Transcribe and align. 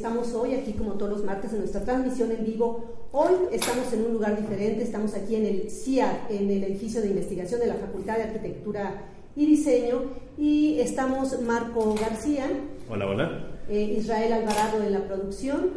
estamos 0.00 0.32
hoy 0.32 0.54
aquí 0.54 0.72
como 0.72 0.92
todos 0.94 1.12
los 1.12 1.24
martes 1.24 1.52
en 1.52 1.58
nuestra 1.58 1.84
transmisión 1.84 2.32
en 2.32 2.42
vivo. 2.42 3.08
Hoy 3.12 3.34
estamos 3.52 3.92
en 3.92 4.06
un 4.06 4.14
lugar 4.14 4.34
diferente, 4.34 4.82
estamos 4.82 5.12
aquí 5.12 5.36
en 5.36 5.44
el 5.44 5.70
CIA, 5.70 6.26
en 6.30 6.50
el 6.50 6.64
edificio 6.64 7.02
de 7.02 7.08
investigación 7.08 7.60
de 7.60 7.66
la 7.66 7.74
Facultad 7.74 8.16
de 8.16 8.22
Arquitectura 8.22 9.02
y 9.36 9.44
Diseño 9.44 10.04
y 10.38 10.80
estamos 10.80 11.38
Marco 11.42 11.94
García. 12.00 12.46
Hola, 12.88 13.06
hola. 13.08 13.46
Eh, 13.68 13.96
Israel 13.98 14.32
Alvarado 14.32 14.82
en 14.82 14.90
la 14.90 15.06
producción. 15.06 15.68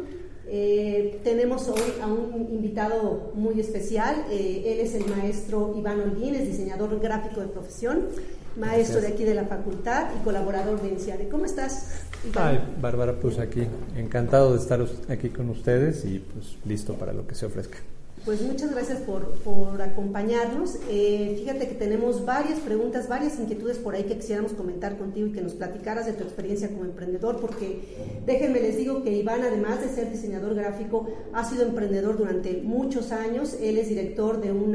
Eh, 0.48 1.20
tenemos 1.22 1.68
hoy 1.68 1.82
a 2.00 2.06
un 2.06 2.48
invitado 2.50 3.30
muy 3.34 3.60
especial. 3.60 4.24
Eh, 4.30 4.62
él 4.64 4.80
es 4.80 4.94
el 4.94 5.04
maestro 5.04 5.74
Iván 5.76 6.00
Holguín, 6.00 6.34
es 6.34 6.48
diseñador 6.48 6.98
gráfico 6.98 7.42
de 7.42 7.48
profesión, 7.48 8.06
maestro 8.56 9.02
de 9.02 9.08
aquí 9.08 9.24
de 9.24 9.34
la 9.34 9.44
facultad 9.44 10.08
y 10.18 10.24
colaborador 10.24 10.80
de 10.80 10.88
INCIADE. 10.88 11.28
¿Cómo 11.28 11.44
estás? 11.44 12.06
Ay, 12.34 12.58
Bárbara, 12.80 13.14
pues 13.20 13.38
aquí, 13.38 13.62
encantado 13.96 14.54
de 14.54 14.58
estar 14.60 14.84
aquí 15.08 15.28
con 15.28 15.50
ustedes 15.50 16.04
y 16.04 16.18
pues 16.18 16.56
listo 16.64 16.94
para 16.94 17.12
lo 17.12 17.26
que 17.26 17.34
se 17.34 17.46
ofrezca. 17.46 17.78
Pues 18.24 18.40
muchas 18.40 18.70
gracias 18.70 19.00
por, 19.00 19.32
por 19.40 19.82
acompañarnos. 19.82 20.76
Eh, 20.88 21.36
fíjate 21.38 21.68
que 21.68 21.74
tenemos 21.74 22.24
varias 22.24 22.58
preguntas, 22.60 23.06
varias 23.06 23.38
inquietudes 23.38 23.76
por 23.76 23.94
ahí 23.94 24.04
que 24.04 24.16
quisiéramos 24.16 24.54
comentar 24.54 24.96
contigo 24.96 25.26
y 25.26 25.32
que 25.32 25.42
nos 25.42 25.52
platicaras 25.52 26.06
de 26.06 26.14
tu 26.14 26.24
experiencia 26.24 26.68
como 26.68 26.84
emprendedor, 26.84 27.38
porque 27.38 28.22
déjenme 28.24 28.60
les 28.60 28.78
digo 28.78 29.02
que 29.02 29.12
Iván, 29.12 29.42
además 29.42 29.82
de 29.82 29.90
ser 29.90 30.10
diseñador 30.10 30.54
gráfico, 30.54 31.06
ha 31.34 31.44
sido 31.44 31.64
emprendedor 31.64 32.16
durante 32.16 32.62
muchos 32.62 33.12
años. 33.12 33.58
Él 33.60 33.76
es 33.76 33.90
director 33.90 34.40
de 34.40 34.52
un 34.52 34.74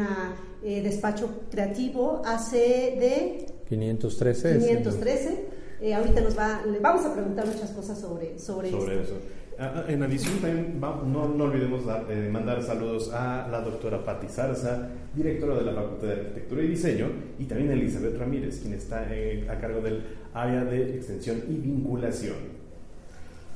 eh, 0.63 0.81
despacho 0.83 1.41
creativo 1.49 2.21
hace 2.25 2.57
de... 2.59 3.45
513. 3.67 4.59
513. 4.59 5.58
Eh, 5.81 5.93
ahorita 5.93 6.21
nos 6.21 6.37
va, 6.37 6.61
le 6.65 6.79
vamos 6.79 7.05
a 7.05 7.13
preguntar 7.13 7.45
muchas 7.47 7.71
cosas 7.71 7.99
sobre, 7.99 8.37
sobre, 8.37 8.71
sobre 8.71 9.01
eso. 9.01 9.15
Ah, 9.61 9.73
ah, 9.75 9.91
en 9.91 10.01
adición, 10.01 10.37
también 10.39 10.79
no, 10.79 11.27
no, 11.27 11.43
olvidemos 11.43 11.81
eh, 12.09 12.29
mandar 12.31 12.63
saludos 12.63 13.11
a 13.11 13.45
la 13.51 13.59
doctora 13.59 14.05
Patti 14.05 14.27
Zarza, 14.29 14.87
directora 15.13 15.57
de 15.57 15.63
la 15.65 15.73
Facultad 15.73 16.07
de 16.07 16.13
Arquitectura 16.13 16.63
y 16.63 16.67
Diseño, 16.69 17.07
y 17.37 17.43
también 17.43 17.69
a 17.71 17.73
Elizabeth 17.73 18.17
Ramírez, 18.17 18.59
quien 18.61 18.73
está 18.73 19.05
eh, 19.13 19.45
a 19.49 19.59
cargo 19.59 19.81
del 19.81 20.01
área 20.33 20.63
de 20.63 20.95
extensión 20.95 21.43
y 21.49 21.55
vinculación. 21.55 22.37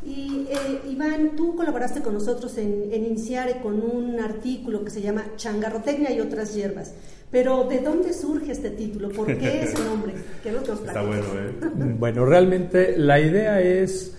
Y 0.05 0.47
eh, 0.49 0.81
Iván, 0.89 1.37
tú 1.37 1.55
colaboraste 1.55 2.01
con 2.01 2.13
nosotros 2.13 2.57
en, 2.57 2.89
en 2.91 3.05
Inciare 3.05 3.61
con 3.61 3.81
un 3.81 4.19
artículo 4.19 4.83
que 4.83 4.91
se 4.91 5.01
llama 5.01 5.23
Changarrotecnia 5.37 6.11
y 6.11 6.19
otras 6.19 6.53
hierbas. 6.53 6.95
Pero 7.33 7.63
¿de 7.63 7.79
dónde 7.79 8.13
surge 8.13 8.51
este 8.51 8.69
título? 8.69 9.09
¿Por 9.09 9.25
qué 9.25 9.63
ese 9.63 9.83
nombre? 9.83 10.13
¿Qué 10.43 10.49
es 10.49 10.55
lo 10.55 10.63
que 10.63 10.71
Está 10.71 11.01
bueno, 11.01 11.25
¿eh? 11.35 11.95
bueno, 11.97 12.25
realmente 12.25 12.95
la 12.95 13.19
idea 13.19 13.59
es 13.59 14.15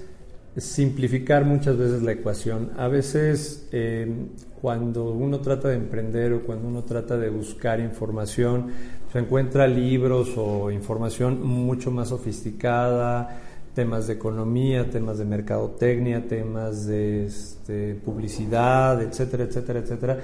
simplificar 0.56 1.44
muchas 1.44 1.78
veces 1.78 2.02
la 2.02 2.10
ecuación. 2.10 2.72
A 2.76 2.88
veces 2.88 3.68
eh, 3.70 4.12
cuando 4.60 5.12
uno 5.12 5.40
trata 5.40 5.68
de 5.68 5.76
emprender 5.76 6.32
o 6.32 6.42
cuando 6.42 6.66
uno 6.66 6.82
trata 6.82 7.16
de 7.16 7.30
buscar 7.30 7.78
información, 7.78 8.72
se 9.12 9.20
encuentra 9.20 9.68
libros 9.68 10.30
o 10.36 10.72
información 10.72 11.40
mucho 11.46 11.92
más 11.92 12.08
sofisticada, 12.08 13.42
temas 13.74 14.08
de 14.08 14.14
economía, 14.14 14.90
temas 14.90 15.18
de 15.18 15.24
mercadotecnia, 15.24 16.26
temas 16.26 16.86
de 16.86 17.26
este, 17.26 17.94
publicidad, 17.94 19.00
etcétera, 19.02 19.44
etcétera, 19.44 19.78
etcétera. 19.80 20.18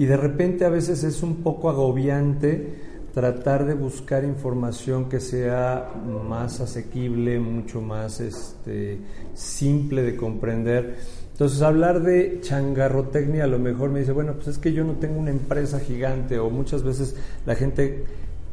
Y 0.00 0.06
de 0.06 0.16
repente 0.16 0.64
a 0.64 0.70
veces 0.70 1.04
es 1.04 1.22
un 1.22 1.42
poco 1.42 1.68
agobiante 1.68 2.72
tratar 3.12 3.66
de 3.66 3.74
buscar 3.74 4.24
información 4.24 5.10
que 5.10 5.20
sea 5.20 5.92
más 6.26 6.58
asequible, 6.62 7.38
mucho 7.38 7.82
más 7.82 8.18
este, 8.20 8.98
simple 9.34 10.02
de 10.02 10.16
comprender. 10.16 10.96
Entonces, 11.32 11.60
hablar 11.60 12.02
de 12.02 12.38
changarrotecnia 12.40 13.44
a 13.44 13.46
lo 13.46 13.58
mejor 13.58 13.90
me 13.90 14.00
dice, 14.00 14.12
bueno, 14.12 14.32
pues 14.36 14.48
es 14.48 14.56
que 14.56 14.72
yo 14.72 14.84
no 14.84 14.94
tengo 14.94 15.20
una 15.20 15.32
empresa 15.32 15.78
gigante 15.80 16.38
o 16.38 16.48
muchas 16.48 16.82
veces 16.82 17.14
la 17.44 17.54
gente 17.54 18.06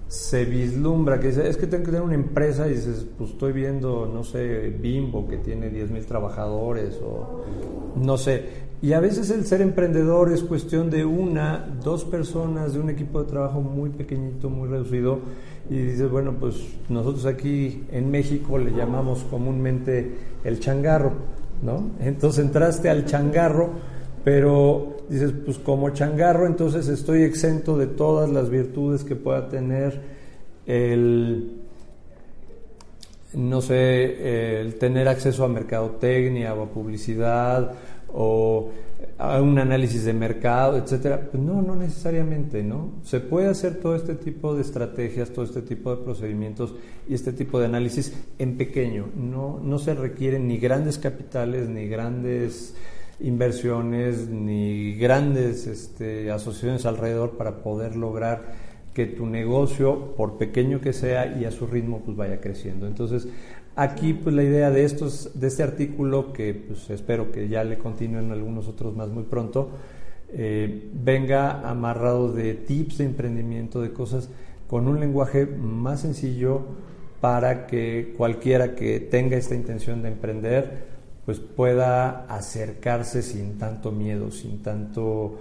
se 0.10 0.44
vislumbra 0.44 1.18
que 1.22 1.28
dice, 1.28 1.48
es 1.48 1.56
que 1.56 1.68
tengo 1.68 1.86
que 1.86 1.92
tener 1.92 2.02
una 2.06 2.16
empresa 2.16 2.68
y 2.68 2.72
dices, 2.72 3.06
pues 3.18 3.30
estoy 3.30 3.54
viendo, 3.54 4.06
no 4.06 4.26
sé, 4.26 4.70
Bimbo 4.82 5.26
que 5.30 5.38
tiene 5.38 5.70
10 5.70 5.92
mil 5.92 6.06
trabajadores 6.06 7.00
o 7.02 7.46
no 7.96 8.18
sé. 8.18 8.67
Y 8.80 8.94
a 8.94 9.00
veces 9.00 9.32
el 9.32 9.46
ser 9.46 9.62
emprendedor 9.62 10.32
es 10.32 10.44
cuestión 10.44 10.92
de 10.92 11.04
una, 11.04 11.66
dos 11.84 12.06
personas, 12.06 12.74
de 12.74 12.80
un 12.80 12.92
equipo 12.92 13.24
de 13.24 13.30
trabajo 13.30 13.60
muy 13.60 13.90
pequeñito, 13.90 14.52
muy 14.52 14.70
reducido. 14.70 15.20
Y 15.68 15.78
dices, 15.78 16.10
bueno, 16.12 16.36
pues 16.40 16.56
nosotros 16.88 17.26
aquí 17.26 17.84
en 17.92 18.12
México 18.12 18.60
le 18.60 18.72
llamamos 18.72 19.24
comúnmente 19.32 20.12
el 20.44 20.60
changarro, 20.60 21.14
¿no? 21.64 21.90
Entonces 22.00 22.46
entraste 22.46 22.90
al 22.90 23.06
changarro, 23.06 23.72
pero 24.24 24.98
dices, 25.10 25.34
pues 25.44 25.58
como 25.58 25.90
changarro, 25.90 26.46
entonces 26.46 26.88
estoy 26.88 27.24
exento 27.24 27.78
de 27.78 27.88
todas 27.88 28.30
las 28.30 28.52
virtudes 28.52 29.04
que 29.04 29.16
pueda 29.16 29.50
tener 29.50 30.00
el, 30.68 31.62
no 33.34 33.62
sé, 33.62 34.62
el 34.62 34.76
tener 34.76 35.08
acceso 35.08 35.44
a 35.44 35.48
mercadotecnia 35.48 36.54
o 36.54 36.64
a 36.64 36.70
publicidad 36.70 37.74
o 38.14 38.72
un 39.42 39.58
análisis 39.58 40.06
de 40.06 40.14
mercado, 40.14 40.78
etcétera. 40.78 41.30
Pues 41.32 41.42
no, 41.42 41.62
no 41.62 41.76
necesariamente, 41.76 42.64
¿no? 42.64 42.94
Se 43.04 43.20
puede 43.20 43.48
hacer 43.48 43.76
todo 43.76 43.96
este 43.96 44.16
tipo 44.16 44.56
de 44.56 44.62
estrategias, 44.62 45.32
todo 45.32 45.46
este 45.46 45.62
tipo 45.62 45.96
de 45.96 46.04
procedimientos 46.04 46.76
y 47.08 47.14
este 47.14 47.34
tipo 47.34 47.60
de 47.60 47.66
análisis 47.66 48.14
en 48.38 48.58
pequeño. 48.58 49.08
No, 49.16 49.60
no 49.62 49.80
se 49.80 49.94
requieren 49.94 50.48
ni 50.48 50.58
grandes 50.58 50.98
capitales, 50.98 51.68
ni 51.70 51.88
grandes 51.88 52.76
inversiones, 53.20 54.30
ni 54.30 54.96
grandes 54.96 55.66
este, 55.68 56.32
asociaciones 56.32 56.86
alrededor 56.86 57.32
para 57.32 57.64
poder 57.64 57.96
lograr 57.96 58.68
que 58.94 59.06
tu 59.06 59.28
negocio, 59.28 60.16
por 60.16 60.38
pequeño 60.38 60.82
que 60.82 60.92
sea 60.92 61.38
y 61.40 61.46
a 61.46 61.52
su 61.52 61.68
ritmo, 61.68 62.02
pues 62.04 62.18
vaya 62.18 62.42
creciendo. 62.42 62.88
Entonces, 62.88 63.28
Aquí, 63.80 64.16
pues 64.16 64.34
la 64.34 64.42
idea 64.42 64.72
de, 64.72 64.86
estos, 64.86 65.40
de 65.40 65.46
este 65.46 65.62
artículo, 65.62 66.34
que 66.34 66.52
pues, 66.56 66.90
espero 66.90 67.32
que 67.32 67.48
ya 67.48 67.64
le 67.64 67.78
continúen 67.78 68.32
algunos 68.32 68.68
otros 68.68 68.96
más 68.96 69.10
muy 69.10 69.22
pronto, 69.22 69.70
eh, 70.30 70.90
venga 70.94 71.62
amarrado 71.70 72.34
de 72.34 72.56
tips 72.56 72.98
de 72.98 73.06
emprendimiento, 73.06 73.80
de 73.80 73.94
cosas 73.94 74.30
con 74.68 74.88
un 74.88 75.00
lenguaje 75.00 75.46
más 75.46 76.02
sencillo 76.02 76.64
para 77.22 77.68
que 77.68 78.16
cualquiera 78.18 78.74
que 78.74 79.00
tenga 79.00 79.38
esta 79.38 79.54
intención 79.54 80.02
de 80.02 80.08
emprender, 80.08 80.88
pues 81.24 81.40
pueda 81.40 82.26
acercarse 82.30 83.22
sin 83.22 83.60
tanto 83.60 83.92
miedo, 83.92 84.32
sin 84.32 84.64
tanto 84.64 85.38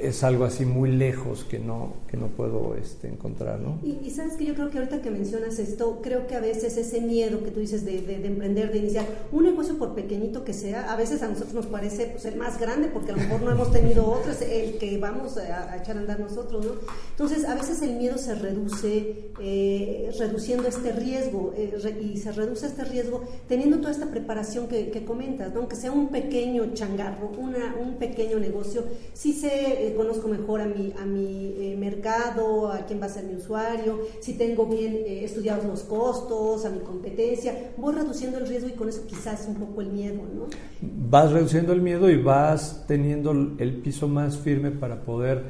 es 0.00 0.22
algo 0.22 0.44
así 0.44 0.64
muy 0.64 0.90
lejos 0.90 1.44
que 1.44 1.58
no, 1.58 1.94
que 2.08 2.16
no 2.16 2.28
puedo 2.28 2.76
este, 2.76 3.08
encontrar, 3.08 3.60
¿no? 3.60 3.78
Y, 3.82 4.10
sabes 4.10 4.34
que 4.34 4.44
yo 4.44 4.54
creo 4.54 4.70
que 4.70 4.78
ahorita 4.78 5.02
que 5.02 5.10
mencionas 5.10 5.58
esto, 5.58 6.00
creo 6.02 6.26
que 6.26 6.34
a 6.34 6.40
veces 6.40 6.76
ese 6.76 7.00
miedo 7.00 7.42
que 7.42 7.50
tú 7.50 7.60
dices 7.60 7.84
de, 7.84 8.00
de, 8.02 8.26
emprender, 8.26 8.72
de 8.72 8.78
iniciar 8.78 9.06
un 9.32 9.44
negocio 9.44 9.76
por 9.76 9.94
pequeñito 9.94 10.44
que 10.44 10.52
sea, 10.52 10.92
a 10.92 10.96
veces 10.96 11.22
a 11.22 11.28
nosotros 11.28 11.54
nos 11.54 11.66
parece 11.66 12.06
pues, 12.06 12.24
el 12.24 12.36
más 12.36 12.58
grande 12.60 12.88
porque 12.88 13.12
a 13.12 13.16
lo 13.16 13.22
mejor 13.22 13.42
no 13.42 13.50
hemos 13.50 13.72
tenido 13.72 14.06
otro, 14.10 14.32
es 14.32 14.42
el 14.42 14.78
que 14.78 14.98
vamos 14.98 15.36
a, 15.36 15.76
echar 15.76 15.96
a 15.96 16.00
andar 16.00 16.20
nosotros, 16.20 16.64
¿no? 16.64 16.72
Entonces, 17.10 17.44
a 17.44 17.54
veces 17.54 17.82
el 17.82 17.94
miedo 17.96 18.18
se 18.18 18.34
reduce 18.34 19.30
eh, 19.40 20.10
reduciendo 20.18 20.68
este 20.68 20.92
riesgo 20.92 21.52
eh, 21.56 21.74
y 22.00 22.16
se 22.18 22.32
reduce 22.32 22.66
este 22.66 22.84
riesgo 22.84 23.24
teniendo 23.48 23.78
toda 23.78 23.90
esta 23.90 24.06
preparación 24.06 24.68
que, 24.68 24.90
que 24.90 25.04
comentas, 25.04 25.52
¿no? 25.52 25.60
Aunque 25.60 25.76
sea 25.76 25.92
un 25.92 26.08
pequeño 26.08 26.72
changarro, 26.74 27.30
una, 27.38 27.74
un 27.80 27.96
pequeño 27.96 28.38
negocio, 28.38 28.84
sí 29.12 29.32
se 29.32 29.83
eh, 29.84 29.94
conozco 29.94 30.28
mejor 30.28 30.60
a 30.60 30.66
mi, 30.66 30.92
a 30.98 31.04
mi 31.04 31.54
eh, 31.58 31.76
mercado, 31.78 32.72
a 32.72 32.86
quién 32.86 33.00
va 33.00 33.06
a 33.06 33.08
ser 33.08 33.24
mi 33.24 33.34
usuario, 33.34 34.00
si 34.20 34.34
tengo 34.34 34.66
bien 34.66 34.94
eh, 34.94 35.24
estudiados 35.24 35.64
los 35.64 35.82
costos, 35.82 36.64
a 36.64 36.70
mi 36.70 36.80
competencia, 36.80 37.72
voy 37.76 37.94
reduciendo 37.94 38.38
el 38.38 38.46
riesgo 38.46 38.68
y 38.68 38.72
con 38.72 38.88
eso 38.88 39.02
quizás 39.06 39.46
un 39.48 39.56
poco 39.56 39.82
el 39.82 39.88
miedo, 39.88 40.22
¿no? 40.34 40.46
Vas 40.80 41.32
reduciendo 41.32 41.72
el 41.72 41.82
miedo 41.82 42.08
y 42.10 42.16
vas 42.16 42.84
teniendo 42.86 43.32
el 43.32 43.76
piso 43.82 44.08
más 44.08 44.38
firme 44.38 44.70
para 44.70 45.02
poder 45.02 45.42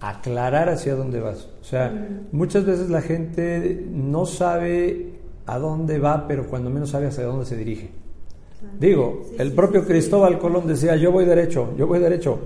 aclarar 0.00 0.68
hacia 0.68 0.94
dónde 0.94 1.20
vas. 1.20 1.48
O 1.60 1.64
sea, 1.64 1.90
mm. 1.90 2.34
muchas 2.36 2.64
veces 2.64 2.90
la 2.90 3.02
gente 3.02 3.86
no 3.90 4.26
sabe 4.26 5.20
a 5.46 5.58
dónde 5.58 5.98
va, 5.98 6.26
pero 6.26 6.46
cuando 6.48 6.70
menos 6.70 6.90
sabe 6.90 7.08
hacia 7.08 7.24
dónde 7.24 7.44
se 7.44 7.56
dirige. 7.56 7.90
Digo, 8.78 9.26
el 9.38 9.52
propio 9.52 9.84
Cristóbal 9.84 10.38
Colón 10.38 10.68
decía, 10.68 10.94
yo 10.96 11.10
voy 11.10 11.24
derecho, 11.24 11.74
yo 11.76 11.86
voy 11.86 11.98
derecho 11.98 12.38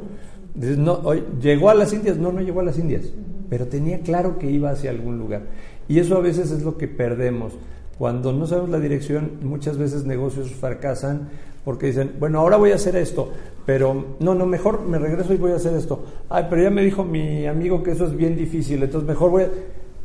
no, 0.56 1.14
¿llegó 1.40 1.70
a 1.70 1.74
las 1.74 1.92
Indias? 1.92 2.16
No, 2.16 2.32
no 2.32 2.40
llegó 2.40 2.60
a 2.60 2.64
las 2.64 2.78
Indias, 2.78 3.02
pero 3.48 3.66
tenía 3.66 4.00
claro 4.00 4.38
que 4.38 4.50
iba 4.50 4.70
hacia 4.70 4.90
algún 4.90 5.18
lugar. 5.18 5.42
Y 5.88 5.98
eso 5.98 6.16
a 6.16 6.20
veces 6.20 6.50
es 6.50 6.62
lo 6.62 6.76
que 6.76 6.88
perdemos. 6.88 7.52
Cuando 7.98 8.32
no 8.32 8.46
sabemos 8.46 8.70
la 8.70 8.80
dirección, 8.80 9.32
muchas 9.42 9.78
veces 9.78 10.04
negocios 10.04 10.50
fracasan 10.50 11.28
porque 11.64 11.86
dicen, 11.86 12.12
bueno, 12.20 12.38
ahora 12.38 12.56
voy 12.56 12.70
a 12.70 12.76
hacer 12.76 12.94
esto, 12.94 13.30
pero 13.64 14.16
no, 14.20 14.34
no, 14.34 14.46
mejor 14.46 14.82
me 14.82 14.98
regreso 14.98 15.34
y 15.34 15.36
voy 15.36 15.52
a 15.52 15.56
hacer 15.56 15.74
esto. 15.74 16.04
Ay, 16.28 16.46
pero 16.48 16.62
ya 16.62 16.70
me 16.70 16.82
dijo 16.82 17.02
mi 17.02 17.46
amigo 17.46 17.82
que 17.82 17.90
eso 17.90 18.06
es 18.06 18.16
bien 18.16 18.36
difícil, 18.36 18.82
entonces 18.82 19.08
mejor 19.08 19.30
voy 19.30 19.42
a... 19.44 19.50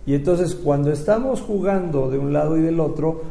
Y 0.06 0.16
entonces 0.16 0.56
cuando 0.56 0.92
estamos 0.92 1.42
jugando 1.42 2.10
de 2.10 2.18
un 2.18 2.34
lado 2.34 2.58
y 2.58 2.62
del 2.62 2.80
otro, 2.80 3.22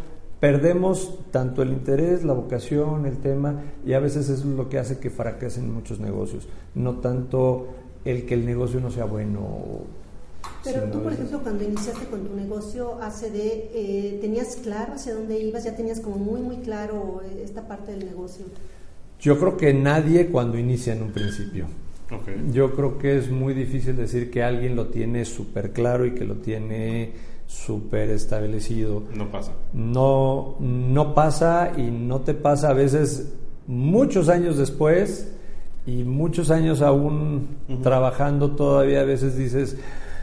perdemos 0.40 1.18
tanto 1.30 1.62
el 1.62 1.70
interés, 1.70 2.24
la 2.24 2.32
vocación, 2.32 3.06
el 3.06 3.18
tema, 3.18 3.62
y 3.84 3.92
a 3.92 4.00
veces 4.00 4.28
eso 4.28 4.48
es 4.48 4.56
lo 4.56 4.68
que 4.68 4.78
hace 4.78 4.98
que 4.98 5.10
fracasen 5.10 5.72
muchos 5.72 6.00
negocios, 6.00 6.48
no 6.74 6.96
tanto 6.96 7.68
el 8.04 8.24
que 8.24 8.34
el 8.34 8.46
negocio 8.46 8.80
no 8.80 8.90
sea 8.90 9.04
bueno. 9.04 9.84
Pero 10.64 10.84
tú, 10.84 11.02
por 11.02 11.12
ejemplo, 11.12 11.40
cuando 11.42 11.64
iniciaste 11.64 12.06
con 12.06 12.26
tu 12.26 12.34
negocio 12.34 13.00
ACD, 13.02 13.34
eh, 13.34 14.18
¿tenías 14.20 14.56
claro 14.56 14.94
hacia 14.94 15.14
dónde 15.14 15.38
ibas? 15.38 15.64
¿Ya 15.64 15.76
tenías 15.76 16.00
como 16.00 16.16
muy, 16.16 16.40
muy 16.40 16.56
claro 16.56 17.22
esta 17.42 17.68
parte 17.68 17.92
del 17.92 18.06
negocio? 18.06 18.46
Yo 19.20 19.38
creo 19.38 19.56
que 19.56 19.74
nadie 19.74 20.28
cuando 20.28 20.58
inicia 20.58 20.94
en 20.94 21.02
un 21.02 21.12
principio. 21.12 21.66
Yo 22.52 22.74
creo 22.74 22.98
que 22.98 23.18
es 23.18 23.30
muy 23.30 23.54
difícil 23.54 23.96
decir 23.96 24.30
que 24.30 24.42
alguien 24.42 24.74
lo 24.74 24.88
tiene 24.88 25.24
súper 25.24 25.72
claro 25.72 26.06
y 26.06 26.14
que 26.14 26.24
lo 26.24 26.36
tiene 26.36 27.12
súper 27.50 28.10
establecido. 28.10 29.02
No 29.12 29.28
pasa. 29.28 29.52
No, 29.72 30.54
no 30.60 31.14
pasa 31.14 31.72
y 31.76 31.90
no 31.90 32.20
te 32.20 32.32
pasa 32.32 32.70
a 32.70 32.74
veces 32.74 33.34
muchos 33.66 34.28
años 34.28 34.56
después 34.56 35.32
y 35.84 36.04
muchos 36.04 36.52
años 36.52 36.80
aún 36.80 37.48
trabajando 37.82 38.52
todavía 38.52 39.00
a 39.00 39.04
veces 39.04 39.36
dices, 39.36 39.76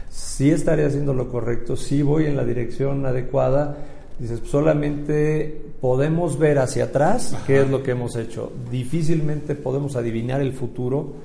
sí 0.08 0.50
estaré 0.50 0.86
haciendo 0.86 1.12
lo 1.12 1.28
correcto, 1.28 1.76
sí 1.76 2.00
voy 2.00 2.24
en 2.24 2.36
la 2.36 2.44
dirección 2.44 3.04
adecuada. 3.04 3.76
Dices, 4.18 4.40
solamente 4.44 5.74
podemos 5.82 6.38
ver 6.38 6.58
hacia 6.58 6.84
atrás 6.84 7.36
qué 7.46 7.60
es 7.60 7.68
lo 7.68 7.82
que 7.82 7.90
hemos 7.90 8.16
hecho. 8.16 8.52
Difícilmente 8.70 9.54
podemos 9.54 9.96
adivinar 9.96 10.40
el 10.40 10.54
futuro, 10.54 11.16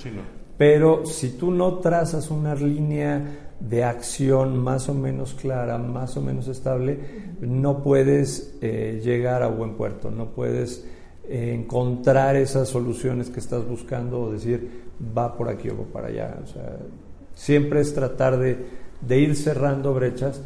pero 0.57 1.05
si 1.05 1.29
tú 1.37 1.49
no 1.49 1.75
trazas 1.75 2.29
una 2.29 2.55
línea 2.55 3.52
de 3.69 3.83
acción 3.83 4.57
más 4.57 4.89
o 4.89 4.93
menos 4.93 5.33
clara, 5.33 5.77
más 5.77 6.17
o 6.17 6.21
menos 6.21 6.47
estable, 6.47 6.99
no 7.39 7.81
puedes 7.81 8.55
eh, 8.61 9.01
llegar 9.03 9.41
a 9.41 9.47
buen 9.47 9.75
puerto, 9.75 10.11
no 10.11 10.27
puedes 10.27 10.85
eh, 11.27 11.53
encontrar 11.57 12.35
esas 12.35 12.67
soluciones 12.67 13.29
que 13.29 13.39
estás 13.39 13.65
buscando 13.65 14.21
o 14.21 14.31
decir 14.31 14.83
va 15.17 15.37
por 15.37 15.49
aquí 15.49 15.69
o 15.69 15.77
va 15.77 15.85
para 15.85 16.07
allá. 16.07 16.35
Siempre 17.35 17.79
es 17.79 17.93
tratar 17.93 18.37
de, 18.37 18.57
de 18.99 19.19
ir 19.19 19.35
cerrando 19.35 19.93
brechas, 19.93 20.41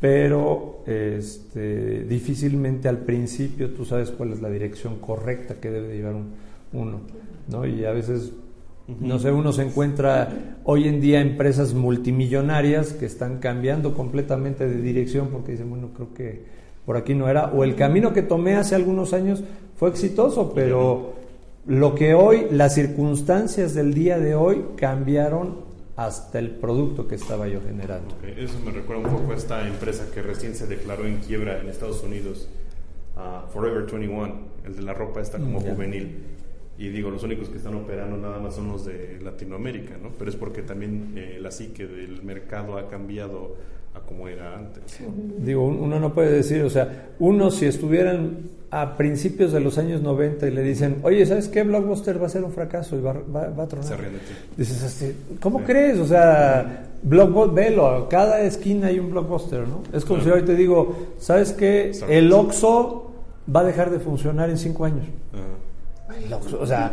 pero 0.00 0.82
este, 0.86 2.04
difícilmente 2.04 2.88
al 2.88 2.98
principio 2.98 3.70
tú 3.70 3.84
sabes 3.84 4.10
cuál 4.10 4.32
es 4.32 4.40
la 4.40 4.48
dirección 4.48 4.96
correcta 4.98 5.56
que 5.56 5.70
debe 5.70 5.96
llevar 5.96 6.14
uno, 6.72 7.00
¿no? 7.48 7.66
Y 7.66 7.84
a 7.84 7.90
veces 7.90 8.32
no 8.98 9.18
sé, 9.18 9.30
uno 9.30 9.52
se 9.52 9.62
encuentra 9.62 10.56
hoy 10.64 10.88
en 10.88 11.00
día 11.00 11.20
empresas 11.20 11.74
multimillonarias 11.74 12.92
que 12.92 13.06
están 13.06 13.38
cambiando 13.38 13.94
completamente 13.94 14.66
de 14.66 14.80
dirección 14.80 15.28
porque 15.28 15.52
dicen, 15.52 15.70
bueno, 15.70 15.90
creo 15.94 16.14
que 16.14 16.42
por 16.84 16.96
aquí 16.96 17.14
no 17.14 17.28
era. 17.28 17.46
O 17.52 17.62
el 17.62 17.76
camino 17.76 18.12
que 18.12 18.22
tomé 18.22 18.56
hace 18.56 18.74
algunos 18.74 19.12
años 19.12 19.42
fue 19.76 19.90
exitoso, 19.90 20.52
pero 20.54 21.14
lo 21.66 21.94
que 21.94 22.14
hoy, 22.14 22.46
las 22.50 22.74
circunstancias 22.74 23.74
del 23.74 23.94
día 23.94 24.18
de 24.18 24.34
hoy 24.34 24.64
cambiaron 24.76 25.70
hasta 25.96 26.38
el 26.38 26.50
producto 26.50 27.06
que 27.06 27.16
estaba 27.16 27.46
yo 27.46 27.60
generando. 27.60 28.14
Eso 28.36 28.58
me 28.64 28.72
recuerda 28.72 29.06
un 29.06 29.16
poco 29.16 29.32
a 29.32 29.36
esta 29.36 29.68
empresa 29.68 30.06
que 30.12 30.22
recién 30.22 30.54
se 30.54 30.66
declaró 30.66 31.06
en 31.06 31.18
quiebra 31.18 31.60
en 31.60 31.68
Estados 31.68 32.02
Unidos, 32.02 32.48
Forever 33.52 33.84
21, 33.84 34.32
el 34.64 34.76
de 34.76 34.82
la 34.82 34.94
ropa 34.94 35.20
está 35.20 35.38
como 35.38 35.60
juvenil 35.60 36.24
y 36.80 36.88
digo, 36.88 37.10
los 37.10 37.22
únicos 37.22 37.50
que 37.50 37.58
están 37.58 37.74
operando 37.74 38.16
nada 38.16 38.38
más 38.38 38.54
son 38.54 38.68
los 38.68 38.86
de 38.86 39.18
Latinoamérica, 39.22 39.98
¿no? 40.02 40.08
Pero 40.18 40.30
es 40.30 40.36
porque 40.36 40.62
también 40.62 41.12
eh, 41.14 41.38
la 41.38 41.50
psique 41.50 41.86
del 41.86 42.22
mercado 42.22 42.78
ha 42.78 42.88
cambiado 42.88 43.54
a 43.94 44.00
como 44.00 44.26
era 44.28 44.56
antes. 44.56 44.98
Digo, 45.40 45.66
uno 45.66 46.00
no 46.00 46.14
puede 46.14 46.32
decir, 46.32 46.62
o 46.62 46.70
sea, 46.70 47.10
uno 47.18 47.50
si 47.50 47.66
estuvieran 47.66 48.48
a 48.70 48.96
principios 48.96 49.52
de 49.52 49.60
los 49.60 49.76
años 49.76 50.00
90 50.00 50.48
y 50.48 50.50
le 50.52 50.62
dicen, 50.62 51.00
oye, 51.02 51.26
¿sabes 51.26 51.48
qué? 51.48 51.64
Blockbuster 51.64 52.22
va 52.22 52.28
a 52.28 52.30
ser 52.30 52.44
un 52.44 52.52
fracaso 52.52 52.96
y 52.96 53.02
va, 53.02 53.12
va, 53.12 53.64
a 53.64 53.68
tronar. 53.68 53.86
Se 53.86 53.96
ríen 53.98 54.14
de 54.14 54.18
ti. 54.20 54.32
Dices 54.56 54.82
así, 54.82 55.14
¿cómo 55.38 55.62
crees? 55.62 55.98
O 55.98 56.06
sea, 56.06 56.88
Blockbuster, 57.02 57.54
velo, 57.54 57.88
a 57.88 58.08
cada 58.08 58.40
esquina 58.40 58.86
hay 58.86 58.98
un 58.98 59.10
Blockbuster, 59.10 59.68
¿no? 59.68 59.82
Es 59.92 60.06
como 60.06 60.22
si 60.22 60.30
hoy 60.30 60.44
te 60.44 60.54
digo, 60.54 60.96
¿sabes 61.18 61.52
qué? 61.52 61.92
El 62.08 62.32
Oxxo 62.32 63.12
va 63.54 63.60
a 63.60 63.64
dejar 63.64 63.90
de 63.90 63.98
funcionar 63.98 64.48
en 64.48 64.56
cinco 64.56 64.86
años. 64.86 65.04
O 66.58 66.66
sea, 66.66 66.92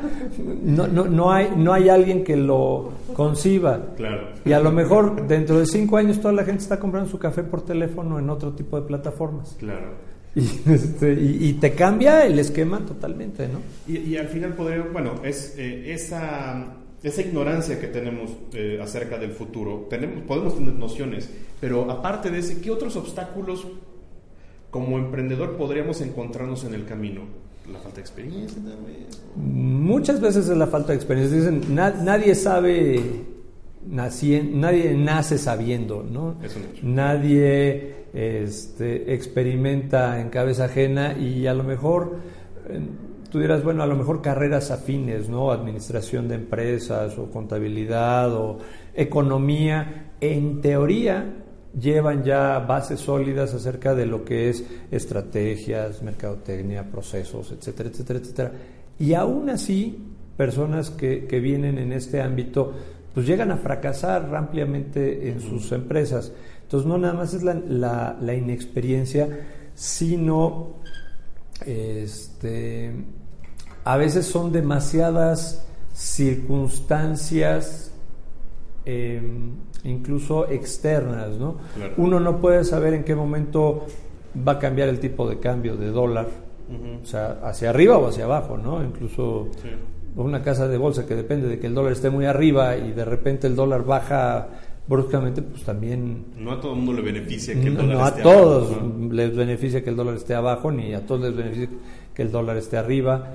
no, 0.63 0.87
no, 0.87 1.05
no, 1.05 1.31
hay, 1.31 1.51
no 1.55 1.73
hay 1.73 1.89
alguien 1.89 2.23
que 2.23 2.35
lo 2.35 2.91
conciba. 3.13 3.93
Claro. 3.95 4.29
Y 4.45 4.53
a 4.53 4.59
lo 4.59 4.71
mejor 4.71 5.27
dentro 5.27 5.59
de 5.59 5.65
cinco 5.65 5.97
años 5.97 6.19
toda 6.19 6.33
la 6.33 6.43
gente 6.43 6.63
está 6.63 6.79
comprando 6.79 7.09
su 7.09 7.19
café 7.19 7.43
por 7.43 7.63
teléfono 7.63 8.19
en 8.19 8.29
otro 8.29 8.53
tipo 8.53 8.79
de 8.79 8.87
plataformas. 8.87 9.55
Claro. 9.59 10.07
Y, 10.35 10.71
este, 10.71 11.13
y, 11.13 11.53
te 11.53 11.73
cambia 11.73 12.23
el 12.23 12.37
esquema 12.37 12.79
totalmente, 12.85 13.47
¿no? 13.47 13.59
Y, 13.91 14.15
al 14.17 14.27
final 14.27 14.53
podría, 14.53 14.83
bueno, 14.83 15.15
es 15.23 15.55
eh, 15.57 15.91
esa, 15.91 16.75
esa 17.01 17.21
ignorancia 17.21 17.79
que 17.79 17.87
tenemos 17.87 18.29
eh, 18.53 18.79
acerca 18.79 19.17
del 19.17 19.31
futuro, 19.31 19.87
tenemos, 19.89 20.23
podemos 20.25 20.55
tener 20.55 20.73
nociones, 20.73 21.27
pero 21.59 21.89
aparte 21.89 22.29
de 22.29 22.37
ese, 22.37 22.61
¿qué 22.61 22.69
otros 22.69 22.95
obstáculos 22.97 23.65
como 24.69 24.99
emprendedor 24.99 25.57
podríamos 25.57 26.01
encontrarnos 26.01 26.63
en 26.65 26.75
el 26.75 26.85
camino? 26.85 27.21
La 27.71 27.79
falta 27.79 27.95
de 27.97 28.01
experiencia 28.01 28.61
Muchas 29.35 30.21
veces 30.21 30.47
es 30.49 30.57
la 30.57 30.67
falta 30.67 30.89
de 30.89 30.95
experiencia. 30.95 31.37
Dicen, 31.37 31.75
nadie 31.75 32.33
sabe, 32.35 33.25
nadie 33.85 34.93
nace 34.95 35.37
sabiendo, 35.37 36.03
¿no? 36.03 36.35
Nadie 36.81 38.07
este, 38.13 39.13
experimenta 39.13 40.19
en 40.19 40.29
cabeza 40.29 40.65
ajena 40.65 41.17
y 41.17 41.47
a 41.47 41.53
lo 41.53 41.63
mejor, 41.63 42.17
eh, 42.69 42.79
tú 43.29 43.39
dirás, 43.39 43.63
bueno, 43.63 43.83
a 43.83 43.87
lo 43.87 43.95
mejor 43.95 44.21
carreras 44.21 44.71
afines, 44.71 45.29
¿no? 45.29 45.51
Administración 45.51 46.27
de 46.27 46.35
empresas 46.35 47.17
o 47.17 47.29
contabilidad 47.29 48.33
o 48.33 48.59
economía, 48.95 50.13
en 50.19 50.61
teoría 50.61 51.43
llevan 51.79 52.23
ya 52.23 52.59
bases 52.59 52.99
sólidas 52.99 53.53
acerca 53.53 53.93
de 53.95 54.05
lo 54.05 54.23
que 54.23 54.49
es 54.49 54.63
estrategias, 54.91 56.01
mercadotecnia, 56.01 56.89
procesos, 56.89 57.51
etcétera, 57.51 57.89
etcétera, 57.89 58.19
etcétera. 58.19 58.51
Y 58.99 59.13
aún 59.13 59.49
así, 59.49 59.97
personas 60.35 60.89
que, 60.89 61.19
vienen 61.39 61.77
en 61.77 61.93
este 61.93 62.21
ámbito, 62.21 62.73
pues 63.13 63.25
llegan 63.25 63.51
a 63.51 63.57
fracasar 63.57 64.33
ampliamente 64.35 65.29
en 65.29 65.41
sus 65.41 65.71
empresas. 65.71 66.31
Entonces, 66.63 66.87
no 66.87 66.97
nada 66.97 67.13
más 67.13 67.33
es 67.33 67.43
la, 67.43 68.15
la, 68.19 68.33
inexperiencia, 68.33 69.27
sino 69.73 70.75
este, 71.65 72.91
a 73.83 73.97
veces 73.97 74.25
son 74.25 74.51
demasiadas 74.51 75.65
circunstancias 75.93 77.91
em, 78.85 79.53
incluso 79.83 80.49
externas, 80.49 81.37
¿no? 81.37 81.57
Uno 81.97 82.19
no 82.19 82.39
puede 82.39 82.63
saber 82.63 82.93
en 82.93 83.03
qué 83.03 83.15
momento 83.15 83.85
va 84.47 84.53
a 84.53 84.59
cambiar 84.59 84.89
el 84.89 84.99
tipo 84.99 85.27
de 85.27 85.39
cambio 85.39 85.75
de 85.77 85.87
dólar, 85.87 86.27
o 87.01 87.05
sea, 87.05 87.39
hacia 87.43 87.69
arriba 87.69 87.97
o 87.97 88.07
hacia 88.07 88.25
abajo, 88.25 88.57
¿no? 88.57 88.83
Incluso 88.83 89.49
una 90.15 90.41
casa 90.41 90.67
de 90.67 90.77
bolsa 90.77 91.05
que 91.05 91.15
depende 91.15 91.47
de 91.47 91.59
que 91.59 91.67
el 91.67 91.75
dólar 91.75 91.91
esté 91.91 92.09
muy 92.09 92.25
arriba 92.25 92.75
y 92.75 92.91
de 92.91 93.05
repente 93.05 93.47
el 93.47 93.55
dólar 93.55 93.85
baja 93.85 94.47
bruscamente, 94.87 95.41
pues 95.41 95.63
también... 95.63 96.25
No 96.37 96.53
a 96.53 96.61
todo 96.61 96.73
el 96.73 96.79
mundo 96.79 97.01
le 97.01 97.11
beneficia 97.11 97.53
que 97.53 97.67
el 97.67 97.75
dólar 97.75 97.97
no 97.97 98.07
esté 98.07 98.21
abajo. 98.21 98.23
No 98.23 98.31
a 98.31 98.33
todos 98.33 99.13
les 99.13 99.35
beneficia 99.35 99.83
que 99.83 99.89
el 99.89 99.95
dólar 99.95 100.15
esté 100.15 100.33
abajo, 100.33 100.71
ni 100.71 100.93
a 100.93 101.05
todos 101.05 101.21
les 101.21 101.35
beneficia 101.35 101.69
que 102.13 102.21
el 102.21 102.31
dólar 102.31 102.57
esté 102.57 102.77
arriba, 102.77 103.27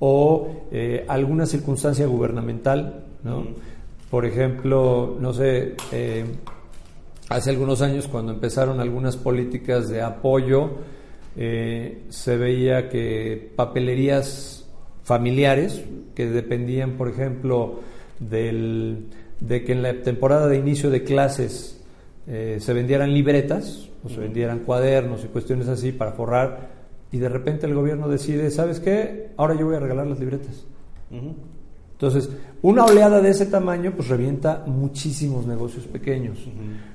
o 0.00 0.66
eh, 0.70 1.04
alguna 1.08 1.46
circunstancia 1.46 2.06
gubernamental, 2.06 3.04
¿no? 3.24 3.46
Por 4.10 4.24
ejemplo, 4.24 5.16
no 5.20 5.32
sé, 5.32 5.74
eh, 5.92 6.24
hace 7.28 7.50
algunos 7.50 7.82
años 7.82 8.08
cuando 8.08 8.32
empezaron 8.32 8.80
algunas 8.80 9.16
políticas 9.16 9.88
de 9.88 10.00
apoyo, 10.00 10.70
eh, 11.36 12.04
se 12.08 12.36
veía 12.36 12.88
que 12.88 13.52
papelerías 13.54 14.66
familiares 15.04 15.84
que 16.14 16.26
dependían, 16.26 16.92
por 16.92 17.08
ejemplo, 17.08 17.80
del, 18.18 19.06
de 19.40 19.64
que 19.64 19.72
en 19.72 19.82
la 19.82 20.02
temporada 20.02 20.48
de 20.48 20.56
inicio 20.56 20.90
de 20.90 21.04
clases 21.04 21.80
eh, 22.26 22.58
se 22.60 22.72
vendieran 22.72 23.12
libretas 23.12 23.88
o 24.04 24.08
se 24.08 24.20
vendieran 24.20 24.60
cuadernos 24.60 25.24
y 25.24 25.28
cuestiones 25.28 25.68
así 25.68 25.92
para 25.92 26.12
forrar, 26.12 26.68
y 27.10 27.18
de 27.18 27.28
repente 27.28 27.66
el 27.66 27.74
gobierno 27.74 28.08
decide, 28.08 28.50
¿sabes 28.50 28.80
qué? 28.80 29.30
Ahora 29.36 29.54
yo 29.54 29.66
voy 29.66 29.76
a 29.76 29.80
regalar 29.80 30.06
las 30.06 30.20
libretas. 30.20 30.66
Entonces, 31.98 32.30
una 32.62 32.84
oleada 32.84 33.20
de 33.20 33.30
ese 33.30 33.46
tamaño 33.46 33.92
pues 33.96 34.06
revienta 34.06 34.62
muchísimos 34.68 35.48
negocios 35.48 35.84
pequeños. 35.86 36.38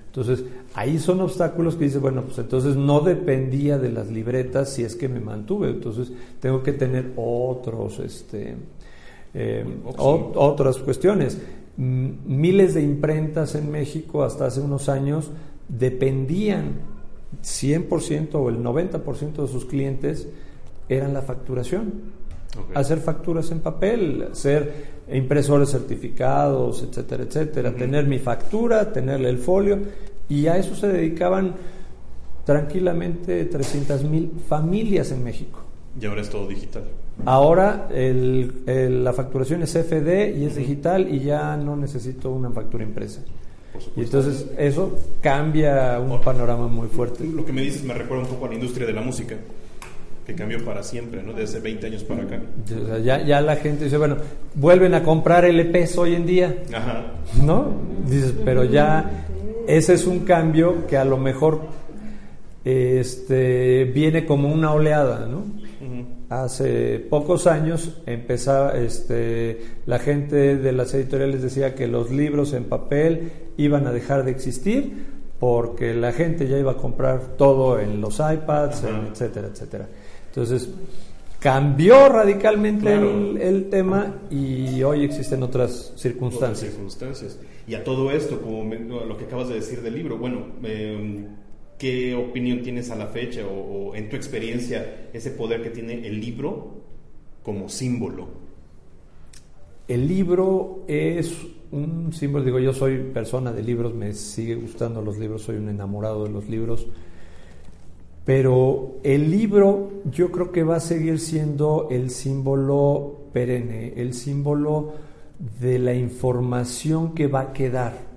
Entonces, 0.05 0.45
ahí 0.75 0.97
son 0.97 1.19
obstáculos 1.19 1.75
que 1.75 1.83
dice, 1.83 1.97
bueno, 1.97 2.21
pues 2.21 2.37
entonces 2.37 2.77
no 2.77 3.01
dependía 3.01 3.77
de 3.77 3.91
las 3.91 4.09
libretas 4.09 4.69
si 4.69 4.83
es 4.83 4.95
que 4.95 5.09
me 5.09 5.19
mantuve, 5.19 5.71
entonces 5.71 6.13
tengo 6.39 6.63
que 6.63 6.71
tener 6.71 7.11
otros, 7.17 7.99
este, 7.99 8.55
eh, 9.33 9.65
otras 9.97 10.77
cuestiones. 10.77 11.37
Miles 11.75 12.73
de 12.73 12.83
imprentas 12.83 13.55
en 13.55 13.69
México 13.69 14.23
hasta 14.23 14.45
hace 14.45 14.61
unos 14.61 14.87
años 14.87 15.31
dependían 15.67 16.75
100% 17.43 18.35
o 18.35 18.47
el 18.47 18.59
90% 18.63 19.41
de 19.41 19.47
sus 19.49 19.65
clientes 19.65 20.29
eran 20.87 21.13
la 21.13 21.23
facturación. 21.23 22.22
Hacer 22.75 22.99
facturas 22.99 23.49
en 23.51 23.59
papel, 23.59 24.27
hacer 24.31 25.03
impresores 25.11 25.69
certificados, 25.69 26.83
etcétera, 26.83 27.23
etcétera. 27.23 27.75
Tener 27.75 28.05
mi 28.07 28.19
factura, 28.19 28.91
tenerle 28.91 29.29
el 29.29 29.37
folio. 29.37 29.79
Y 30.29 30.47
a 30.47 30.57
eso 30.57 30.75
se 30.75 30.87
dedicaban 30.87 31.55
tranquilamente 32.45 33.45
300 33.45 34.03
mil 34.03 34.31
familias 34.47 35.11
en 35.11 35.23
México. 35.23 35.59
Y 35.99 36.05
ahora 36.05 36.21
es 36.21 36.29
todo 36.29 36.47
digital. 36.47 36.83
Ahora 37.25 37.87
la 37.91 39.13
facturación 39.13 39.61
es 39.61 39.71
FD 39.71 40.35
y 40.37 40.45
es 40.45 40.55
digital 40.55 41.13
y 41.13 41.19
ya 41.19 41.55
no 41.57 41.75
necesito 41.75 42.31
una 42.31 42.49
factura 42.49 42.83
impresa. 42.83 43.21
Y 43.95 44.01
entonces 44.01 44.47
eso 44.57 44.97
cambia 45.21 45.99
un 45.99 46.19
panorama 46.21 46.67
muy 46.67 46.87
fuerte. 46.87 47.25
Lo 47.25 47.45
que 47.45 47.53
me 47.53 47.61
dices 47.61 47.83
me 47.83 47.93
recuerda 47.93 48.23
un 48.23 48.29
poco 48.29 48.45
a 48.45 48.49
la 48.49 48.55
industria 48.55 48.87
de 48.87 48.93
la 48.93 49.01
música, 49.01 49.35
que 50.25 50.35
cambió 50.35 50.63
para 50.63 50.83
siempre, 50.83 51.21
¿no? 51.21 51.33
Desde 51.33 51.59
20 51.59 51.87
años 51.87 52.03
para 52.03 52.23
acá. 52.23 52.39
ya, 53.03 53.23
ya 53.23 53.41
la 53.41 53.57
gente 53.57 53.85
dice, 53.85 53.97
bueno, 53.97 54.17
vuelven 54.55 54.93
a 54.93 55.03
comprar 55.03 55.45
LPs 55.45 55.97
hoy 55.97 56.15
en 56.15 56.25
día. 56.25 56.63
Ajá. 56.73 57.13
¿No? 57.41 57.73
Dices, 58.07 58.33
pero 58.45 58.63
ya 58.63 59.25
ese 59.67 59.93
es 59.93 60.07
un 60.07 60.19
cambio 60.19 60.87
que 60.87 60.97
a 60.97 61.05
lo 61.05 61.17
mejor 61.17 61.61
este, 62.63 63.85
viene 63.93 64.25
como 64.25 64.51
una 64.51 64.73
oleada, 64.73 65.27
¿no? 65.27 65.63
Hace 66.29 66.97
pocos 66.97 67.45
años 67.45 68.01
empezaba, 68.07 68.75
este, 68.75 69.61
la 69.85 69.99
gente 69.99 70.55
de 70.57 70.71
las 70.71 70.91
editoriales 70.95 71.43
decía 71.43 71.75
que 71.75 71.87
los 71.87 72.09
libros 72.09 72.53
en 72.53 72.63
papel 72.63 73.31
iban 73.57 73.85
a 73.85 73.91
dejar 73.91 74.23
de 74.23 74.31
existir 74.31 75.12
porque 75.43 75.93
la 75.93 76.13
gente 76.13 76.47
ya 76.47 76.57
iba 76.57 76.71
a 76.71 76.77
comprar 76.77 77.35
todo 77.35 77.77
en 77.77 77.99
los 77.99 78.21
iPads, 78.21 78.85
etcétera, 79.11 79.49
etcétera. 79.51 79.89
Entonces, 80.27 80.69
cambió 81.37 82.07
radicalmente 82.07 82.93
el, 82.93 83.67
tema 83.69 84.21
y 84.31 84.81
hoy 84.83 85.03
existen 85.03 85.43
otras 85.43 85.91
circunstancias. 85.97 86.71
circunstancias. 86.71 87.37
Y 87.67 87.75
a 87.75 87.83
todo 87.83 88.09
esto, 88.11 88.39
como 88.39 88.73
lo 88.73 89.17
que 89.17 89.25
acabas 89.25 89.49
de 89.49 89.55
decir 89.55 89.81
del 89.81 89.95
libro, 89.95 90.17
bueno, 90.17 90.45
eh, 90.63 91.27
¿Qué 91.77 92.15
opinión 92.15 92.61
tienes 92.61 92.91
a 92.91 92.95
la 92.95 93.07
fecha 93.07 93.41
o, 93.45 93.93
en 93.93 94.07
tu 94.07 94.15
experiencia 94.15 95.09
ese 95.11 95.31
poder 95.31 95.61
que 95.61 95.69
tiene 95.69 96.07
el 96.07 96.21
libro 96.21 96.75
como 97.43 97.67
símbolo? 97.67 98.42
El 99.87 100.07
libro 100.07 100.83
es 100.87 101.35
un 101.71 102.13
símbolo, 102.13 102.45
digo, 102.45 102.59
yo 102.59 102.71
soy 102.71 102.99
persona 102.99 103.51
de 103.51 103.63
libros, 103.63 103.93
me 103.93 104.13
sigue 104.13 104.55
gustando 104.55 105.01
los 105.01 105.17
libros, 105.17 105.41
soy 105.41 105.57
un 105.57 105.67
enamorado 105.67 106.23
de 106.23 106.29
los 106.29 106.47
libros, 106.47 106.87
pero 108.23 108.99
el 109.03 109.29
libro 109.29 109.91
yo 110.09 110.31
creo 110.31 110.51
que 110.51 110.63
va 110.63 110.77
a 110.77 110.79
seguir 110.79 111.19
siendo 111.19 111.89
el 111.91 112.11
símbolo 112.11 113.23
perenne, 113.33 113.93
el 113.97 114.13
símbolo 114.13 114.93
de 115.59 115.79
la 115.79 115.93
información 115.93 117.13
que 117.13 117.27
va 117.27 117.41
a 117.41 117.53
quedar. 117.53 118.13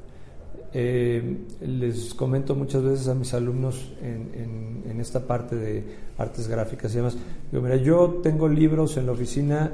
Eh, 0.73 1.39
les 1.63 2.15
comento 2.15 2.55
muchas 2.55 2.83
veces 2.85 3.09
a 3.09 3.15
mis 3.15 3.33
alumnos 3.35 3.93
en, 4.03 4.83
en, 4.87 5.01
esta 5.01 5.27
parte 5.27 5.57
de 5.57 5.85
artes 6.19 6.49
gráficas 6.49 6.93
y 6.93 6.97
demás, 6.97 7.17
digo, 7.51 7.63
mira, 7.63 7.77
yo 7.77 8.21
tengo 8.23 8.49
libros 8.49 8.97
en 8.97 9.07
la 9.07 9.13
oficina 9.13 9.73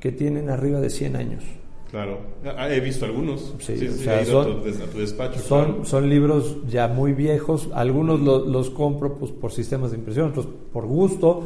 que 0.00 0.10
tienen 0.10 0.48
arriba 0.50 0.80
de 0.80 0.90
100 0.90 1.16
años. 1.16 1.44
Claro, 1.90 2.20
ah, 2.56 2.72
he 2.72 2.78
visto 2.78 3.04
algunos. 3.04 3.54
Sí, 3.58 3.76
sí, 3.76 3.88
son, 4.24 4.62
tu, 4.62 4.98
despacho. 4.98 5.40
Son, 5.40 5.84
son 5.84 6.08
libros 6.08 6.58
ya 6.68 6.86
muy 6.86 7.12
viejos, 7.12 7.68
algunos 7.74 8.20
los 8.20 8.70
compro 8.70 9.14
pues, 9.14 9.32
por 9.32 9.50
sistemas 9.50 9.90
de 9.90 9.98
impresión, 9.98 10.30
otros 10.30 10.46
por 10.72 10.86
gusto, 10.86 11.42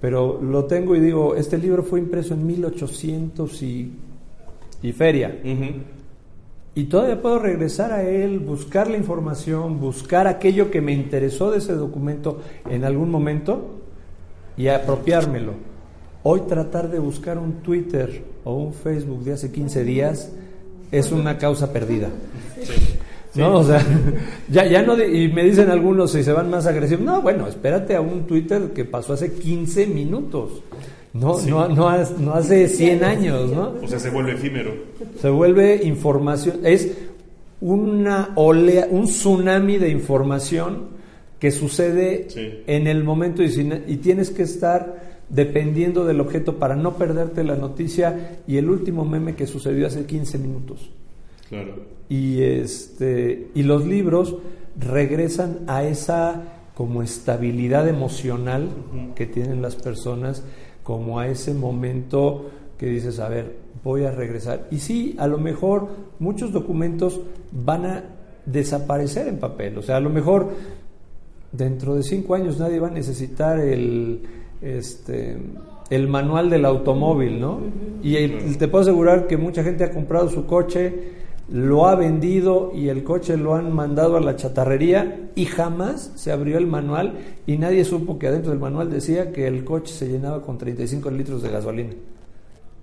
pero 0.00 0.40
lo 0.42 0.64
tengo 0.64 0.96
y 0.96 1.00
digo, 1.00 1.36
este 1.36 1.58
libro 1.58 1.84
fue 1.84 2.00
impreso 2.00 2.34
en 2.34 2.44
1800 2.44 3.62
y, 3.62 3.92
y 4.82 4.92
feria. 4.92 5.40
Y 6.74 6.84
todavía 6.84 7.22
puedo 7.22 7.38
regresar 7.38 7.92
a 7.92 8.02
él, 8.02 8.40
buscar 8.40 8.90
la 8.90 8.96
información, 8.96 9.78
buscar 9.78 10.26
aquello 10.26 10.72
que 10.72 10.80
me 10.80 10.92
interesó 10.92 11.52
de 11.52 11.58
ese 11.58 11.74
documento 11.74 12.40
en 12.68 12.84
algún 12.84 13.10
momento 13.10 13.78
y 14.56 14.66
apropiármelo. 14.66 15.52
Hoy 16.26 16.40
tratar 16.48 16.90
de 16.90 16.98
buscar 16.98 17.36
un 17.36 17.62
Twitter 17.62 18.24
o 18.44 18.54
un 18.54 18.72
Facebook 18.72 19.24
de 19.24 19.34
hace 19.34 19.52
15 19.52 19.84
días 19.84 20.32
es 20.90 21.12
una 21.12 21.36
causa 21.36 21.70
perdida. 21.70 22.08
¿No? 23.34 23.58
O 23.58 23.62
sea, 23.62 23.84
ya, 24.48 24.64
ya 24.64 24.80
no, 24.80 24.96
y 25.04 25.28
me 25.28 25.44
dicen 25.44 25.68
algunos 25.68 26.12
si 26.12 26.22
se 26.22 26.32
van 26.32 26.48
más 26.48 26.66
agresivos, 26.66 27.04
no, 27.04 27.20
bueno, 27.20 27.46
espérate 27.46 27.94
a 27.94 28.00
un 28.00 28.26
Twitter 28.26 28.70
que 28.74 28.86
pasó 28.86 29.12
hace 29.12 29.34
15 29.34 29.86
minutos. 29.88 30.62
No, 31.12 31.38
no, 31.42 31.68
no, 31.68 31.88
hace 32.32 32.68
100 32.68 33.04
años, 33.04 33.52
¿no? 33.52 33.74
O 33.82 33.86
sea, 33.86 33.98
se 33.98 34.08
vuelve 34.08 34.32
efímero. 34.32 34.72
Se 35.20 35.28
vuelve 35.28 35.82
información, 35.84 36.60
es 36.64 36.90
una 37.60 38.30
olea, 38.36 38.88
un 38.90 39.04
tsunami 39.04 39.76
de 39.76 39.90
información 39.90 40.94
que 41.38 41.50
sucede 41.50 42.28
en 42.66 42.86
el 42.86 43.04
momento 43.04 43.42
y, 43.42 43.48
y 43.88 43.96
tienes 43.98 44.30
que 44.30 44.44
estar 44.44 45.13
dependiendo 45.28 46.04
del 46.04 46.20
objeto 46.20 46.58
para 46.58 46.76
no 46.76 46.94
perderte 46.94 47.44
la 47.44 47.56
noticia 47.56 48.38
y 48.46 48.56
el 48.56 48.68
último 48.68 49.04
meme 49.04 49.34
que 49.34 49.46
sucedió 49.46 49.86
hace 49.86 50.06
15 50.06 50.38
minutos. 50.38 50.90
Claro. 51.48 51.74
Y 52.08 52.42
este 52.42 53.48
y 53.54 53.62
los 53.62 53.86
libros 53.86 54.36
regresan 54.78 55.60
a 55.66 55.84
esa 55.84 56.54
como 56.74 57.02
estabilidad 57.02 57.88
emocional 57.88 58.68
que 59.14 59.26
tienen 59.26 59.62
las 59.62 59.76
personas 59.76 60.42
como 60.82 61.18
a 61.18 61.28
ese 61.28 61.54
momento 61.54 62.50
que 62.78 62.86
dices, 62.86 63.20
a 63.20 63.28
ver, 63.28 63.56
voy 63.82 64.04
a 64.04 64.10
regresar. 64.10 64.66
Y 64.70 64.78
sí, 64.78 65.14
a 65.18 65.26
lo 65.26 65.38
mejor 65.38 65.88
muchos 66.18 66.52
documentos 66.52 67.20
van 67.52 67.86
a 67.86 68.04
desaparecer 68.44 69.28
en 69.28 69.38
papel. 69.38 69.78
O 69.78 69.82
sea, 69.82 69.96
a 69.96 70.00
lo 70.00 70.10
mejor 70.10 70.50
dentro 71.52 71.94
de 71.94 72.02
cinco 72.02 72.34
años 72.34 72.58
nadie 72.58 72.80
va 72.80 72.88
a 72.88 72.92
necesitar 72.92 73.60
el, 73.60 74.22
este, 74.62 75.36
el 75.90 76.08
manual 76.08 76.50
del 76.50 76.64
automóvil, 76.64 77.40
¿no? 77.40 77.60
Y 78.02 78.26
te 78.56 78.68
puedo 78.68 78.82
asegurar 78.82 79.26
que 79.26 79.36
mucha 79.36 79.62
gente 79.62 79.84
ha 79.84 79.90
comprado 79.90 80.28
su 80.28 80.46
coche 80.46 81.14
lo 81.48 81.86
ha 81.86 81.94
vendido 81.94 82.72
y 82.74 82.88
el 82.88 83.04
coche 83.04 83.36
lo 83.36 83.54
han 83.54 83.72
mandado 83.72 84.16
a 84.16 84.20
la 84.20 84.36
chatarrería 84.36 85.30
y 85.34 85.44
jamás 85.44 86.12
se 86.14 86.32
abrió 86.32 86.56
el 86.56 86.66
manual 86.66 87.18
y 87.46 87.58
nadie 87.58 87.84
supo 87.84 88.18
que 88.18 88.28
adentro 88.28 88.50
del 88.50 88.60
manual 88.60 88.90
decía 88.90 89.30
que 89.30 89.46
el 89.46 89.64
coche 89.64 89.92
se 89.92 90.08
llenaba 90.08 90.40
con 90.42 90.56
35 90.56 91.10
litros 91.10 91.42
de 91.42 91.50
gasolina. 91.50 91.92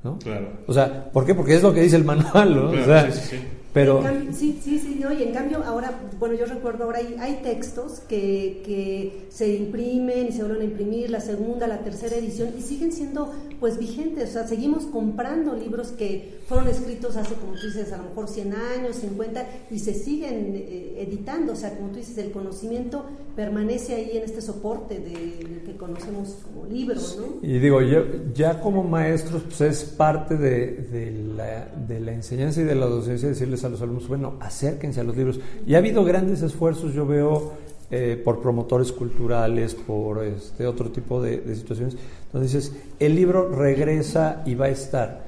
¿no? 0.04 0.18
Claro. 0.20 0.48
O 0.68 0.74
sea, 0.74 1.10
¿por 1.12 1.26
qué? 1.26 1.34
Porque 1.34 1.56
es 1.56 1.64
lo 1.64 1.74
que 1.74 1.82
dice 1.82 1.96
el 1.96 2.04
manual, 2.04 2.56
¿no? 2.56 2.70
o 2.70 2.86
sea, 2.86 3.12
sí, 3.12 3.20
sí, 3.20 3.38
sí. 3.38 3.44
Pero... 3.74 4.04
sí, 4.34 4.60
sí, 4.62 4.80
sí, 4.80 5.00
no, 5.02 5.14
y 5.14 5.24
en 5.24 5.34
cambio 5.34 5.64
ahora, 5.66 5.98
bueno, 6.20 6.36
yo 6.36 6.46
recuerdo 6.46 6.84
ahora 6.84 7.00
hay, 7.00 7.16
hay 7.20 7.40
textos 7.42 8.02
que, 8.02 8.62
que, 8.66 9.22
se 9.30 9.56
imprimen 9.56 10.28
y 10.28 10.32
se 10.34 10.44
vuelven 10.44 10.62
a 10.62 10.66
imprimir, 10.66 11.10
la 11.10 11.22
segunda, 11.22 11.68
la 11.68 11.80
tercera 11.80 12.18
edición, 12.18 12.50
y 12.58 12.62
siguen 12.62 12.92
siendo 12.92 13.34
pues 13.62 13.78
vigentes, 13.78 14.32
o 14.32 14.34
sea, 14.34 14.48
seguimos 14.48 14.86
comprando 14.86 15.56
libros 15.56 15.90
que 15.92 16.40
fueron 16.48 16.68
escritos 16.68 17.16
hace, 17.16 17.36
como 17.36 17.54
tú 17.54 17.68
dices, 17.68 17.94
a 17.94 17.98
lo 17.98 18.04
mejor 18.04 18.28
100 18.28 18.54
años, 18.54 18.98
50, 18.98 19.46
y 19.70 19.80
se 19.80 19.94
siguen 19.94 20.54
eh, 20.56 21.06
editando, 21.08 21.54
o 21.54 21.56
sea, 21.56 21.78
como 21.78 21.90
tú 21.92 21.98
dices, 21.98 22.18
el 22.18 22.32
conocimiento 22.32 23.06
permanece 23.36 23.96
ahí 23.96 24.18
en 24.18 24.24
este 24.24 24.42
soporte 24.42 24.96
de, 25.00 25.62
que 25.64 25.78
conocemos 25.78 26.40
como 26.44 26.66
libro, 26.66 27.00
¿no? 27.00 27.48
Y 27.48 27.60
digo, 27.60 27.82
yo, 27.82 28.04
ya 28.34 28.60
como 28.60 28.84
maestros, 28.84 29.44
pues 29.44 29.62
es 29.62 29.84
parte 29.84 30.36
de, 30.36 30.76
de, 30.92 31.12
la, 31.12 31.68
de 31.88 32.00
la 32.00 32.12
enseñanza 32.12 32.62
y 32.62 32.66
de 32.66 32.76
la 32.76 32.88
docencia 32.88 33.30
decirles 33.30 33.61
a 33.64 33.70
los 33.70 33.82
alumnos, 33.82 34.08
bueno, 34.08 34.36
acérquense 34.40 35.00
a 35.00 35.04
los 35.04 35.16
libros. 35.16 35.40
Y 35.66 35.76
ha 35.76 35.80
habido 35.80 36.04
grandes 36.04 36.42
esfuerzos, 36.42 36.94
yo 36.94 37.06
veo, 37.06 37.54
eh, 37.90 38.20
por 38.24 38.42
promotores 38.42 38.92
culturales, 38.92 39.76
por 39.76 40.24
este 40.24 40.66
otro 40.66 40.92
tipo 40.92 41.22
de, 41.22 41.56
situaciones, 41.56 41.98
donde 42.32 42.48
dices, 42.48 42.74
el 43.00 43.16
libro 43.16 43.50
regresa 43.50 44.44
y 44.46 44.56
va 44.56 44.66
a 44.66 44.70
estar. 44.70 45.26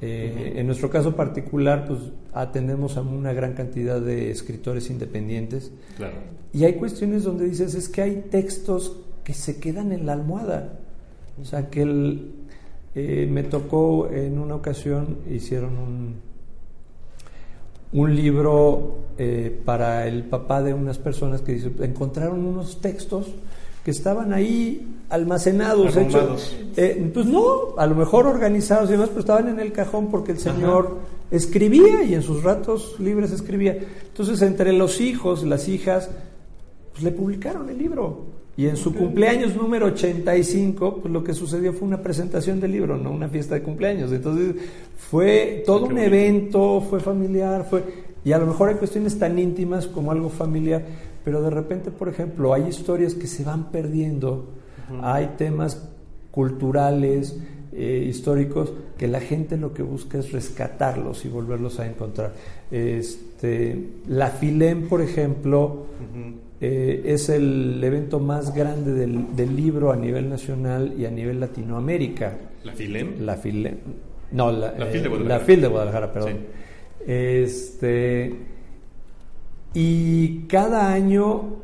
Eh, 0.00 0.54
en 0.56 0.66
nuestro 0.66 0.90
caso 0.90 1.16
particular, 1.16 1.84
pues 1.86 1.98
atendemos 2.32 2.96
a 2.96 3.00
una 3.00 3.32
gran 3.32 3.54
cantidad 3.54 4.00
de 4.00 4.30
escritores 4.30 4.88
independientes. 4.90 5.72
Y 6.52 6.64
hay 6.64 6.74
cuestiones 6.74 7.24
donde 7.24 7.46
dices, 7.46 7.74
es 7.74 7.88
que 7.88 8.02
hay 8.02 8.24
textos 8.30 8.96
que 9.24 9.34
se 9.34 9.58
quedan 9.58 9.90
en 9.90 10.06
la 10.06 10.12
almohada. 10.12 10.78
O 11.40 11.44
sea, 11.44 11.68
que 11.70 11.82
el, 11.82 12.30
eh, 12.94 13.26
me 13.30 13.42
tocó 13.42 14.08
en 14.10 14.38
una 14.38 14.54
ocasión, 14.54 15.18
hicieron 15.30 15.76
un, 15.76 16.14
un 17.96 18.14
libro 18.14 18.98
eh, 19.16 19.58
para 19.64 20.06
el 20.06 20.24
papá 20.24 20.62
de 20.62 20.74
unas 20.74 20.98
personas 20.98 21.40
que 21.40 21.52
dice, 21.52 21.72
encontraron 21.80 22.44
unos 22.44 22.80
textos 22.82 23.26
que 23.82 23.90
estaban 23.90 24.34
ahí 24.34 24.86
almacenados, 25.08 25.96
hechos, 25.96 26.56
eh, 26.76 27.10
pues 27.14 27.24
no, 27.24 27.74
a 27.78 27.86
lo 27.86 27.94
mejor 27.94 28.26
organizados 28.26 28.90
y 28.90 28.92
demás, 28.92 29.08
pero 29.08 29.20
estaban 29.20 29.48
en 29.48 29.60
el 29.60 29.72
cajón 29.72 30.10
porque 30.10 30.32
el 30.32 30.38
señor 30.38 30.98
escribía 31.30 32.02
y 32.02 32.14
en 32.14 32.22
sus 32.22 32.42
ratos 32.42 32.96
libres 32.98 33.32
escribía. 33.32 33.78
Entonces, 34.08 34.42
entre 34.42 34.74
los 34.74 35.00
hijos, 35.00 35.42
las 35.44 35.66
hijas, 35.66 36.10
pues 36.92 37.02
le 37.02 37.12
publicaron 37.12 37.70
el 37.70 37.78
libro. 37.78 38.24
Y 38.56 38.66
en 38.66 38.76
su 38.76 38.94
cumpleaños 38.94 39.54
número 39.54 39.86
85, 39.86 41.00
pues 41.02 41.12
lo 41.12 41.22
que 41.22 41.34
sucedió 41.34 41.74
fue 41.74 41.86
una 41.86 42.00
presentación 42.00 42.58
del 42.58 42.72
libro, 42.72 42.96
no 42.96 43.10
una 43.10 43.28
fiesta 43.28 43.54
de 43.54 43.62
cumpleaños. 43.62 44.10
Entonces 44.12 44.54
fue 44.96 45.62
todo 45.66 45.86
un 45.86 45.98
evento, 45.98 46.80
fue 46.80 47.00
familiar, 47.00 47.66
fue 47.68 48.06
y 48.26 48.32
a 48.32 48.38
lo 48.38 48.46
mejor 48.46 48.70
hay 48.70 48.74
cuestiones 48.74 49.16
tan 49.20 49.38
íntimas 49.38 49.86
como 49.86 50.10
algo 50.10 50.30
familiar, 50.30 50.82
pero 51.24 51.40
de 51.42 51.50
repente, 51.50 51.92
por 51.92 52.08
ejemplo, 52.08 52.52
hay 52.52 52.66
historias 52.66 53.14
que 53.14 53.28
se 53.28 53.44
van 53.44 53.70
perdiendo, 53.70 54.46
hay 55.00 55.34
temas 55.38 55.88
culturales, 56.32 57.38
eh, 57.72 58.04
históricos, 58.08 58.72
que 58.98 59.06
la 59.06 59.20
gente 59.20 59.56
lo 59.56 59.72
que 59.72 59.84
busca 59.84 60.18
es 60.18 60.32
rescatarlos 60.32 61.24
y 61.24 61.28
volverlos 61.28 61.78
a 61.78 61.86
encontrar. 61.86 62.32
Este, 62.72 63.90
la 64.08 64.30
Filem, 64.30 64.88
por 64.88 65.02
ejemplo, 65.02 65.86
eh, 66.60 67.02
es 67.04 67.28
el 67.28 67.82
evento 67.82 68.18
más 68.18 68.54
grande 68.54 68.92
del, 68.92 69.56
libro 69.56 69.92
a 69.92 69.96
nivel 69.96 70.28
nacional 70.28 70.94
y 70.98 71.04
a 71.04 71.10
nivel 71.10 71.38
Latinoamérica. 71.38 72.36
¿La 72.64 72.72
FILEM? 72.72 73.24
La 73.24 73.36
FILEM. 73.36 73.76
No, 74.32 74.50
la, 74.50 74.72
la, 74.76 74.86
FIL, 74.86 75.02
de 75.02 75.08
eh, 75.08 75.18
la 75.20 75.40
FIL 75.40 75.60
de 75.60 75.68
Guadalajara, 75.68 76.12
perdón. 76.12 76.38
Este, 77.06 78.34
y 79.74 80.38
cada 80.48 80.92
año 80.92 81.58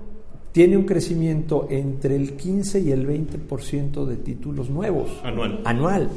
tiene 0.52 0.76
un 0.76 0.84
crecimiento 0.84 1.66
entre 1.70 2.14
el 2.14 2.34
15 2.34 2.80
y 2.80 2.92
el 2.92 3.08
20% 3.08 4.04
de 4.04 4.16
títulos 4.16 4.68
nuevos. 4.68 5.10
Anual. 5.24 5.62
Anual. 5.64 6.10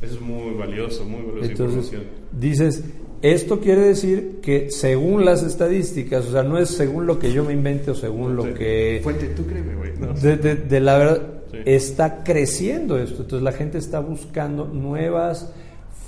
Eso 0.00 0.14
es 0.14 0.20
muy 0.20 0.54
valioso, 0.54 1.04
muy 1.04 1.22
valiosa 1.22 1.50
Entonces, 1.50 1.92
Dices, 2.32 2.84
esto 3.22 3.60
quiere 3.60 3.82
decir 3.82 4.40
que 4.42 4.70
según 4.70 5.24
las 5.24 5.44
estadísticas, 5.44 6.26
o 6.26 6.32
sea, 6.32 6.42
no 6.42 6.58
es 6.58 6.70
según 6.70 7.06
lo 7.06 7.18
que 7.20 7.32
yo 7.32 7.44
me 7.44 7.52
invente 7.52 7.92
o 7.92 7.94
según 7.94 8.34
lo 8.34 8.52
que... 8.52 9.00
Fuente, 9.02 9.28
tú 9.28 9.46
créeme, 9.46 9.76
güey. 9.76 9.92
de, 10.36 10.80
la 10.80 10.98
verdad, 10.98 11.22
está 11.64 12.24
creciendo 12.24 12.98
esto. 12.98 13.22
Entonces 13.22 13.44
la 13.44 13.52
gente 13.52 13.78
está 13.78 14.00
buscando 14.00 14.66
nuevas 14.66 15.52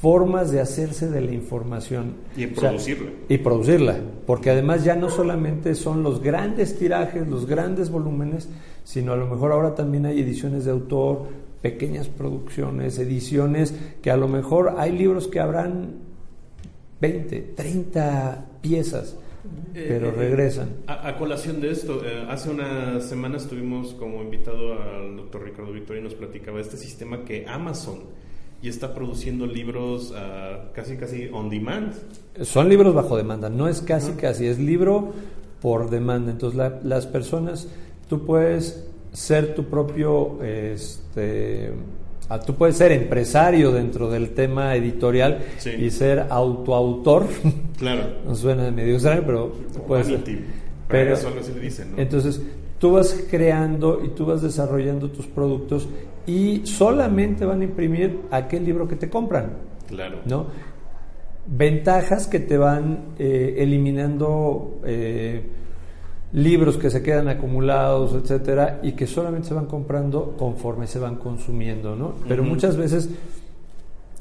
formas 0.00 0.50
de 0.50 0.60
hacerse 0.60 1.08
de 1.08 1.20
la 1.20 1.32
información. 1.32 2.14
Y 2.36 2.48
producirla. 2.48 3.10
y 3.28 3.38
producirla. 3.38 3.96
Porque 4.26 4.50
además 4.50 4.82
ya 4.82 4.96
no 4.96 5.08
solamente 5.08 5.76
son 5.76 6.02
los 6.02 6.20
grandes 6.20 6.76
tirajes, 6.78 7.28
los 7.28 7.46
grandes 7.46 7.90
volúmenes, 7.90 8.48
sino 8.82 9.12
a 9.12 9.16
lo 9.16 9.26
mejor 9.28 9.52
ahora 9.52 9.74
también 9.76 10.04
hay 10.04 10.20
ediciones 10.20 10.64
de 10.64 10.72
autor, 10.72 11.28
pequeñas 11.62 12.08
producciones, 12.08 12.98
ediciones 12.98 13.74
que 14.02 14.10
a 14.10 14.16
lo 14.16 14.28
mejor 14.28 14.74
hay 14.76 14.92
libros 14.92 15.28
que 15.28 15.40
habrán 15.40 16.03
20, 17.00 17.40
30 17.56 18.46
piezas, 18.60 19.16
eh, 19.74 19.86
pero 19.88 20.08
eh, 20.08 20.12
regresan. 20.12 20.70
A, 20.86 21.16
colación 21.16 21.60
de 21.60 21.70
esto, 21.70 22.02
eh, 22.04 22.24
hace 22.28 22.50
unas 22.50 23.04
semanas 23.04 23.46
tuvimos 23.46 23.94
como 23.94 24.22
invitado 24.22 24.80
al 24.80 25.16
doctor 25.16 25.44
Ricardo 25.44 25.72
Victoria 25.72 26.00
y 26.00 26.04
nos 26.04 26.14
platicaba 26.14 26.60
este 26.60 26.76
sistema 26.76 27.24
que 27.24 27.46
Amazon 27.46 28.00
y 28.62 28.68
está 28.68 28.94
produciendo 28.94 29.46
libros 29.46 30.14
ah, 30.16 30.70
casi 30.72 30.96
casi 30.96 31.28
on 31.30 31.50
demand. 31.50 31.92
Son 32.42 32.68
libros 32.68 32.94
bajo 32.94 33.16
demanda, 33.16 33.50
no 33.50 33.68
es 33.68 33.82
casi 33.82 34.12
casi, 34.12 34.46
es 34.46 34.58
libro 34.58 35.12
por 35.60 35.90
demanda. 35.90 36.30
Entonces 36.30 36.58
las 36.82 37.06
personas, 37.06 37.68
tú 38.08 38.24
puedes 38.24 38.86
ser 39.12 39.54
tu 39.54 39.64
propio 39.64 40.42
este, 40.42 41.72
Ah, 42.28 42.40
tú 42.40 42.54
puedes 42.54 42.76
ser 42.76 42.92
empresario 42.92 43.70
dentro 43.70 44.10
del 44.10 44.30
tema 44.30 44.74
editorial 44.74 45.40
y 45.78 45.90
ser 45.90 46.26
autoautor. 46.30 47.26
Claro. 47.76 48.04
no 48.26 48.34
suena 48.34 48.70
medio 48.70 48.94
extraño, 48.94 49.22
pero 49.26 49.52
puede 49.86 50.04
ser. 50.04 50.20
Pero, 50.88 51.14
eso 51.14 51.30
se 51.42 51.54
le 51.54 51.60
dice, 51.60 51.84
¿no? 51.84 51.98
Entonces, 51.98 52.40
tú 52.78 52.92
vas 52.92 53.26
creando 53.30 54.02
y 54.04 54.08
tú 54.10 54.26
vas 54.26 54.42
desarrollando 54.42 55.10
tus 55.10 55.26
productos 55.26 55.88
y 56.26 56.62
solamente 56.64 57.44
van 57.44 57.60
a 57.60 57.64
imprimir 57.64 58.20
aquel 58.30 58.64
libro 58.64 58.88
que 58.88 58.96
te 58.96 59.10
compran. 59.10 59.52
Claro. 59.88 60.20
¿No? 60.24 60.46
Ventajas 61.46 62.26
que 62.26 62.40
te 62.40 62.56
van 62.56 63.14
eh, 63.18 63.56
eliminando 63.58 64.80
eh, 64.84 65.42
libros 66.34 66.76
que 66.76 66.90
se 66.90 67.00
quedan 67.00 67.28
acumulados, 67.28 68.12
etcétera, 68.12 68.80
y 68.82 68.92
que 68.92 69.06
solamente 69.06 69.48
se 69.48 69.54
van 69.54 69.66
comprando 69.66 70.34
conforme 70.36 70.88
se 70.88 70.98
van 70.98 71.14
consumiendo, 71.16 71.94
¿no? 71.94 72.14
Pero 72.28 72.42
muchas 72.42 72.76
veces 72.76 73.08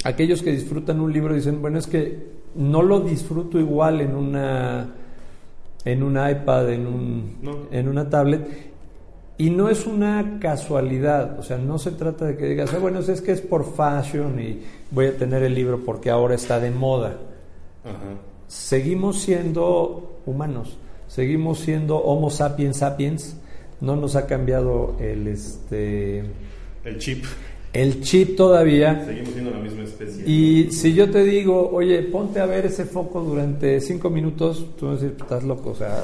aquellos 0.04 0.43
que 0.43 0.52
disfrutan 0.52 0.99
un 0.99 1.12
libro 1.12 1.34
dicen, 1.34 1.60
bueno, 1.60 1.80
es 1.80 1.88
que 1.88 2.43
no 2.56 2.84
lo 2.84 2.99
disfruto 2.99 3.60
igual 3.60 3.99
en 3.99 4.15
una 4.15 4.91
en 5.86 6.04
un 6.04 6.12
iPad, 6.12 6.69
en 6.71 6.86
un 6.88 7.67
en 7.71 7.89
una 7.89 8.08
tablet 8.08 8.73
y 9.39 9.49
no 9.49 9.69
es 9.69 9.88
una 9.88 10.38
casualidad, 10.39 11.39
o 11.39 11.41
sea, 11.41 11.58
no 11.58 11.80
se 11.80 11.91
trata 11.91 12.26
de 12.26 12.38
que 12.38 12.45
digas, 12.45 12.71
ah, 12.76 12.78
bueno, 12.78 12.99
es 12.99 13.21
que 13.21 13.32
es 13.32 13.41
por 13.41 13.65
fashion 13.65 14.39
y 14.39 14.62
voy 14.91 15.08
a 15.08 15.17
tener 15.17 15.41
el 15.41 15.56
libro 15.56 15.84
porque 15.84 16.12
ahora 16.12 16.36
está 16.36 16.60
de 16.60 16.69
moda. 16.69 17.17
Seguimos 18.47 19.19
siendo 19.19 20.19
humanos 20.28 20.78
seguimos 21.13 21.60
siendo 21.60 21.97
Homo 21.97 22.30
sapiens 22.30 22.78
sapiens, 22.78 23.36
no 23.82 23.95
nos 23.95 24.15
ha 24.15 24.26
cambiado 24.26 24.95
el 24.99 25.28
este 25.28 26.23
el 26.84 26.97
chip. 26.97 27.26
El 27.71 28.02
chip 28.02 28.36
todavía. 28.36 29.04
Seguimos 29.06 29.34
siendo 29.34 29.52
la 29.52 29.58
misma 29.58 29.84
especie. 29.84 30.23
Y 30.28 30.71
si 30.71 30.93
yo 30.93 31.10
te 31.10 31.23
digo, 31.23 31.71
oye, 31.71 32.04
ponte 32.04 32.39
a 32.39 32.45
ver 32.45 32.67
ese 32.67 32.86
foco 32.86 33.21
durante 33.21 33.80
cinco 33.82 34.10
minutos, 34.10 34.65
tú 34.78 34.88
vas 34.88 34.99
a 34.99 35.02
decir, 35.02 35.17
estás 35.19 35.43
loco. 35.43 35.71
O 35.71 35.76
sea, 35.76 36.04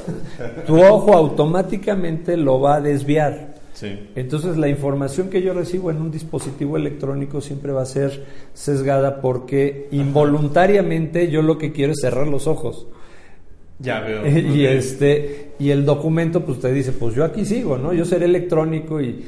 tu 0.65 0.81
ojo 0.81 1.13
automáticamente 1.13 2.37
lo 2.37 2.59
va 2.59 2.75
a 2.75 2.81
desviar. 2.81 3.55
Sí. 3.73 4.09
Entonces 4.15 4.57
la 4.57 4.67
información 4.67 5.29
que 5.29 5.41
yo 5.41 5.53
recibo 5.53 5.91
en 5.91 5.97
un 5.97 6.11
dispositivo 6.11 6.75
electrónico 6.75 7.39
siempre 7.39 7.71
va 7.71 7.83
a 7.83 7.85
ser 7.85 8.25
sesgada 8.53 9.21
porque 9.21 9.87
involuntariamente 9.91 11.29
yo 11.29 11.41
lo 11.43 11.57
que 11.57 11.71
quiero 11.71 11.93
es 11.93 11.99
cerrar 12.01 12.27
los 12.27 12.47
ojos. 12.47 12.87
Ya 13.79 14.01
veo. 14.01 14.27
y 14.55 14.65
este 14.65 15.53
y 15.59 15.71
el 15.71 15.85
documento 15.85 16.45
pues 16.45 16.59
te 16.59 16.71
dice, 16.71 16.91
pues 16.91 17.15
yo 17.15 17.23
aquí 17.23 17.45
sigo, 17.45 17.77
¿no? 17.77 17.93
Yo 17.93 18.05
seré 18.05 18.25
electrónico 18.25 19.01
y, 19.01 19.25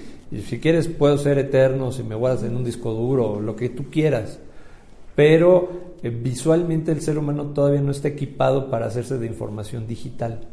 si 0.48 0.60
quieres 0.60 0.88
puedo 0.88 1.18
ser 1.18 1.38
eterno, 1.38 1.92
si 1.92 2.04
me 2.04 2.16
guardas 2.16 2.44
en 2.44 2.56
un 2.56 2.64
disco 2.64 2.94
duro, 2.94 3.42
lo 3.42 3.56
que 3.56 3.70
tú 3.70 3.90
quieras. 3.90 4.40
Pero 5.14 5.96
eh, 6.02 6.10
visualmente 6.10 6.94
el 6.94 7.02
ser 7.02 7.18
humano 7.18 7.48
todavía 7.48 7.82
no 7.82 7.92
está 7.92 8.08
equipado 8.08 8.70
para 8.70 8.86
hacerse 8.86 9.18
de 9.18 9.28
información 9.28 9.88
digital. 9.88 10.48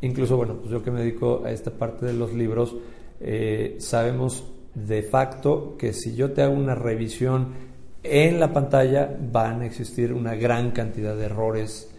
Incluso, 0.00 0.38
bueno, 0.38 0.54
pues 0.54 0.70
yo 0.70 0.82
que 0.82 0.90
me 0.90 1.00
dedico 1.00 1.42
a 1.44 1.50
esta 1.50 1.70
parte 1.70 2.06
de 2.06 2.14
los 2.14 2.32
libros, 2.32 2.74
eh, 3.20 3.76
sabemos 3.78 4.44
de 4.74 5.02
facto 5.02 5.76
que 5.78 5.92
si 5.92 6.14
yo 6.14 6.32
te 6.32 6.42
hago 6.42 6.54
una 6.54 6.74
revisión 6.74 7.48
en 8.02 8.40
la 8.40 8.52
pantalla 8.52 9.16
van 9.32 9.62
a 9.62 9.66
existir 9.66 10.12
una 10.12 10.34
gran 10.34 10.72
cantidad 10.72 11.14
de 11.14 11.24
errores 11.26 11.93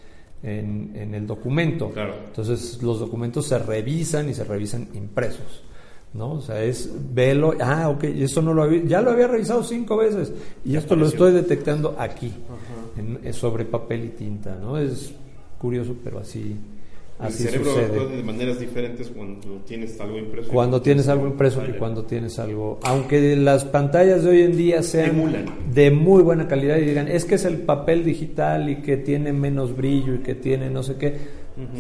en, 0.46 1.14
el 1.14 1.26
documento. 1.26 1.92
Entonces 2.28 2.82
los 2.82 3.00
documentos 3.00 3.48
se 3.48 3.58
revisan 3.58 4.30
y 4.30 4.34
se 4.34 4.44
revisan 4.44 4.88
impresos. 4.94 5.64
¿no? 6.14 6.34
O 6.34 6.42
sea, 6.42 6.64
es 6.64 6.90
velo, 7.14 7.56
ah, 7.60 7.90
ok, 7.90 8.06
eso 8.06 8.42
no 8.42 8.54
lo 8.54 8.64
había, 8.64 8.84
ya 8.86 9.02
lo 9.02 9.12
había 9.12 9.28
revisado 9.28 9.64
cinco 9.64 9.98
veces 9.98 10.32
y 10.64 10.78
esto 10.78 10.96
lo 10.96 11.08
estoy 11.08 11.34
detectando 11.34 11.96
aquí, 12.00 12.34
sobre 13.34 13.66
papel 13.66 14.06
y 14.06 14.10
tinta, 14.10 14.56
¿no? 14.56 14.78
Es 14.78 15.14
curioso, 15.58 15.94
pero 16.02 16.20
así, 16.20 16.56
el 17.24 17.32
cerebro 17.32 17.72
actúa 17.72 18.06
de 18.08 18.24
maneras 18.24 18.60
diferentes 18.60 19.08
cuando 19.08 19.62
tienes 19.66 20.00
algo 20.02 20.18
impreso. 20.18 20.52
Cuando 20.52 20.82
tienes 20.82 21.08
algo 21.08 21.28
impreso 21.28 21.64
y 21.66 21.72
cuando 21.78 22.04
tienes 22.04 22.38
algo. 22.40 22.80
Aunque 22.84 23.38
las 23.38 23.64
pantallas 23.64 24.24
de 24.24 24.30
hoy 24.30 24.42
en 24.42 24.58
día 24.58 24.84
sean 24.84 25.46
de 25.74 25.92
muy 25.92 26.24
buena 26.24 26.48
calidad 26.48 26.78
y 26.78 26.82
digan, 26.82 27.08
es 27.08 27.24
que 27.24 27.36
es 27.36 27.46
el 27.46 27.60
papel 27.60 28.04
digital 28.04 28.70
y 28.70 28.82
que 28.82 28.98
tiene 28.98 29.32
menos 29.32 29.76
brillo 29.76 30.16
y 30.16 30.20
que 30.20 30.36
tiene 30.36 30.70
no 30.70 30.84
sé 30.84 30.96
qué. 30.96 31.16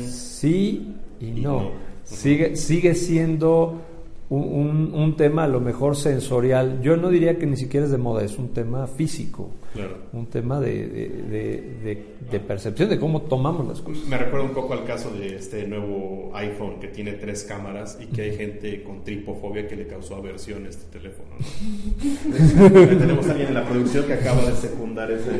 Sí 0.07 0.95
y, 1.19 1.31
no. 1.41 1.71
Sigue, 2.05 2.55
sigue 2.55 2.95
siendo 2.95 3.81
un, 4.29 4.93
un, 4.93 5.17
tema 5.17 5.43
a 5.43 5.47
lo 5.47 5.59
mejor 5.59 5.97
sensorial. 5.97 6.81
Yo 6.81 6.95
no 6.95 7.09
diría 7.09 7.37
que 7.37 7.45
ni 7.45 7.57
siquiera 7.57 7.85
es 7.85 7.91
de 7.91 7.97
moda, 7.97 8.23
es 8.23 8.37
un 8.37 8.49
tema 8.49 8.87
físico. 8.87 9.49
Un 10.13 10.27
tema 10.27 10.59
de, 10.59 10.87
de, 10.87 12.05
de, 12.31 12.39
percepción 12.39 12.89
de 12.89 12.99
cómo 12.99 13.23
tomamos 13.23 13.67
las 13.67 13.81
cosas. 13.81 14.07
Me 14.07 14.17
recuerda 14.17 14.45
un 14.45 14.53
poco 14.53 14.73
al 14.73 14.85
caso 14.85 15.09
de 15.11 15.35
este 15.35 15.67
nuevo 15.67 16.31
iPhone 16.33 16.79
que 16.79 16.87
tiene 16.87 17.13
tres 17.13 17.43
cámaras 17.43 17.97
y 18.01 18.05
que 18.05 18.21
hay 18.23 18.37
gente 18.37 18.83
con 18.83 19.03
tripofobia 19.03 19.67
que 19.67 19.75
le 19.75 19.87
causó 19.87 20.15
aversión 20.15 20.65
a 20.65 20.69
este 20.69 20.85
teléfono. 20.97 21.29
Tenemos 22.99 23.27
a 23.27 23.31
alguien 23.31 23.49
en 23.49 23.53
la 23.53 23.65
producción 23.65 24.05
que 24.05 24.13
acaba 24.13 24.45
de 24.45 24.55
secundar 24.55 25.11
ese. 25.11 25.31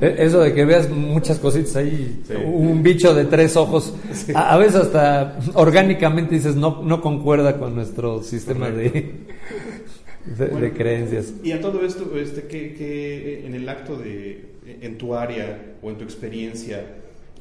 E, 0.00 0.14
eso 0.18 0.40
de 0.40 0.54
que 0.54 0.64
veas 0.64 0.88
muchas 0.88 1.38
cositas 1.38 1.76
ahí, 1.76 2.22
un 2.44 2.82
bicho 2.82 3.12
de 3.14 3.24
tres 3.24 3.56
ojos, 3.56 3.92
a, 4.34 4.56
veces 4.56 4.76
hasta 4.76 5.38
orgánicamente 5.54 6.36
dices 6.36 6.56
no, 6.56 6.82
no 6.82 7.00
concuerda 7.00 7.58
con 7.58 7.74
nuestro 7.74 8.22
sistema 8.22 8.70
de 8.70 9.26
de, 10.24 10.72
creencias. 10.72 11.34
Y 11.42 11.52
a 11.52 11.60
todo 11.60 11.84
esto, 11.84 12.16
este, 12.18 12.42
que, 12.42 12.74
que, 12.74 13.46
en 13.46 13.54
el 13.54 13.68
acto 13.68 13.96
de, 13.96 14.50
en 14.80 14.98
tu 14.98 15.14
área 15.14 15.76
o 15.82 15.90
en 15.90 15.96
tu 15.96 16.04
experiencia, 16.04 16.84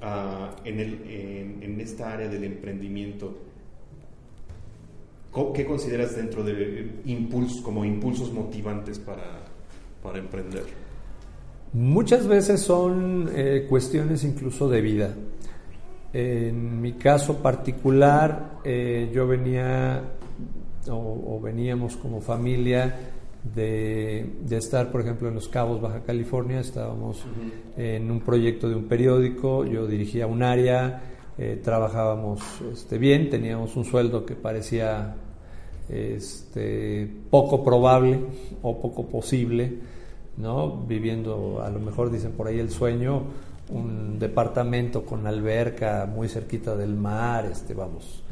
ah, 0.01 0.55
en, 0.63 0.79
el, 0.79 1.59
en, 1.61 1.79
esta 1.79 2.13
área 2.13 2.27
del 2.27 2.43
emprendimiento, 2.43 3.37
¿qué 5.53 5.65
consideras 5.65 6.15
dentro 6.15 6.43
de 6.43 6.89
impulsos, 7.05 7.61
como 7.61 7.85
impulsos 7.85 8.31
motivantes 8.31 8.99
para, 8.99 9.45
para 10.01 10.19
emprender? 10.19 10.63
Muchas 11.73 12.27
veces 12.27 12.61
son 12.61 13.29
eh, 13.33 13.67
cuestiones 13.69 14.23
incluso 14.23 14.67
de 14.69 14.81
vida. 14.81 15.13
En 16.11 16.81
mi 16.81 16.93
caso 16.93 17.43
particular, 17.43 18.57
eh, 18.63 19.11
yo 19.13 19.27
venía 19.27 20.01
o, 20.87 21.39
veníamos 21.41 21.97
como 21.97 22.21
familia 22.21 22.95
de, 23.43 24.25
estar, 24.51 24.91
por 24.91 25.01
ejemplo, 25.01 25.27
en 25.27 25.35
Los 25.35 25.47
Cabos, 25.47 25.81
Baja 25.81 26.01
California, 26.03 26.59
estábamos 26.59 27.23
en 27.77 28.09
un 28.11 28.21
proyecto 28.21 28.69
de 28.69 28.75
un 28.75 28.85
periódico, 28.85 29.65
yo 29.65 29.87
dirigía 29.87 30.27
un 30.27 30.43
área, 30.43 31.01
eh, 31.37 31.59
trabajábamos 31.63 32.41
este, 32.71 32.97
bien, 32.97 33.29
teníamos 33.29 33.75
un 33.75 33.85
sueldo 33.85 34.25
que 34.25 34.35
parecía 34.35 35.15
este, 35.87 37.09
poco 37.29 37.63
probable 37.63 38.19
o 38.61 38.81
poco 38.81 39.07
posible, 39.07 39.79
¿no? 40.37 40.77
viviendo, 40.85 41.61
a 41.61 41.69
lo 41.69 41.79
mejor 41.79 42.11
dicen 42.11 42.33
por 42.33 42.47
ahí 42.47 42.59
el 42.59 42.69
sueño, 42.69 43.23
un 43.69 44.19
departamento 44.19 45.05
con 45.05 45.25
alberca 45.27 46.09
muy 46.11 46.27
cerquita 46.27 46.75
del 46.75 46.95
mar, 46.95 47.45
este, 47.45 47.73
vamos. 47.73 48.23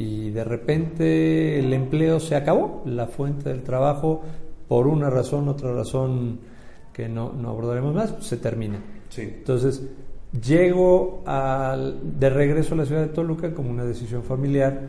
Y 0.00 0.30
de 0.30 0.44
repente 0.44 1.58
el 1.58 1.74
empleo 1.74 2.20
se 2.20 2.34
acabó, 2.34 2.82
la 2.86 3.06
fuente 3.06 3.50
del 3.50 3.62
trabajo, 3.62 4.22
por 4.66 4.86
una 4.86 5.10
razón, 5.10 5.46
otra 5.46 5.74
razón 5.74 6.40
que 6.94 7.06
no, 7.06 7.34
no 7.34 7.50
abordaremos 7.50 7.94
más, 7.94 8.14
se 8.20 8.38
termina. 8.38 8.82
Sí. 9.10 9.20
Entonces, 9.20 9.82
llego 10.42 11.22
al, 11.26 12.18
de 12.18 12.30
regreso 12.30 12.72
a 12.72 12.78
la 12.78 12.86
ciudad 12.86 13.02
de 13.02 13.08
Toluca 13.08 13.52
como 13.52 13.68
una 13.68 13.84
decisión 13.84 14.22
familiar 14.22 14.88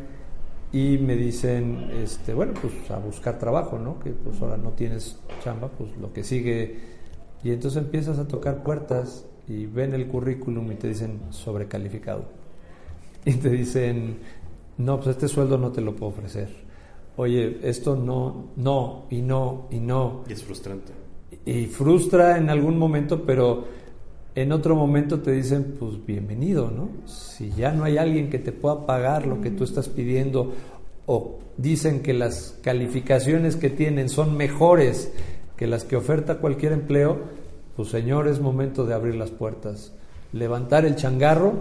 y 0.72 0.98
me 0.98 1.18
dicen, 1.18 1.90
este, 2.02 2.34
bueno, 2.34 2.54
pues 2.62 2.90
a 2.90 2.98
buscar 2.98 3.38
trabajo, 3.38 3.78
¿no? 3.78 4.00
Que 4.00 4.12
pues 4.12 4.42
ahora 4.42 4.56
no 4.56 4.70
tienes 4.70 5.20
chamba, 5.44 5.68
pues 5.68 5.90
lo 5.98 6.14
que 6.14 6.24
sigue 6.24 6.80
y 7.44 7.52
entonces 7.52 7.84
empiezas 7.84 8.18
a 8.18 8.30
tocar 8.30 8.64
puertas 8.64 9.26
y 9.46 9.66
ven 9.66 9.94
el 9.94 10.08
currículum 10.08 10.72
y 10.72 10.76
te 10.76 10.88
dicen 10.88 11.20
sobrecalificado. 11.32 12.24
Y 13.26 13.34
te 13.34 13.50
dicen, 13.50 14.18
no, 14.82 14.98
pues 14.98 15.10
este 15.10 15.28
sueldo 15.28 15.58
no 15.58 15.72
te 15.72 15.82
lo 15.82 15.96
puedo 15.96 16.12
ofrecer. 16.12 16.50
Oye, 17.18 17.60
esto 17.64 17.96
no, 17.96 18.52
no, 18.56 19.06
y 19.10 19.22
no, 19.22 19.68
y 19.72 19.80
no. 19.80 20.24
Y 20.28 20.34
es 20.34 20.44
frustrante. 20.44 20.94
Y 21.46 21.66
frustra 21.68 22.38
en 22.38 22.50
algún 22.50 22.78
momento, 22.78 23.24
pero 23.24 23.66
en 24.34 24.52
otro 24.52 24.76
momento 24.76 25.20
te 25.20 25.32
dicen, 25.32 25.76
pues 25.80 26.06
bienvenido, 26.06 26.72
¿no? 26.72 26.90
Si 27.06 27.52
ya 27.52 27.72
no 27.74 27.84
hay 27.84 27.98
alguien 27.98 28.30
que 28.30 28.40
te 28.40 28.52
pueda 28.52 28.86
pagar 28.86 29.28
lo 29.28 29.42
que 29.42 29.52
tú 29.52 29.64
estás 29.64 29.90
pidiendo, 29.90 30.54
o 31.06 31.40
dicen 31.58 32.02
que 32.02 32.14
las 32.14 32.58
calificaciones 32.62 33.56
que 33.56 33.70
tienen 33.70 34.10
son 34.10 34.38
mejores 34.38 35.12
que 35.58 35.68
las 35.68 35.84
que 35.84 35.96
oferta 35.96 36.38
cualquier 36.38 36.72
empleo, 36.72 37.20
pues 37.76 37.90
Señor, 37.90 38.28
es 38.28 38.40
momento 38.40 38.86
de 38.86 38.94
abrir 38.94 39.16
las 39.16 39.32
puertas, 39.32 39.94
levantar 40.34 40.86
el 40.86 40.96
changarro 40.96 41.54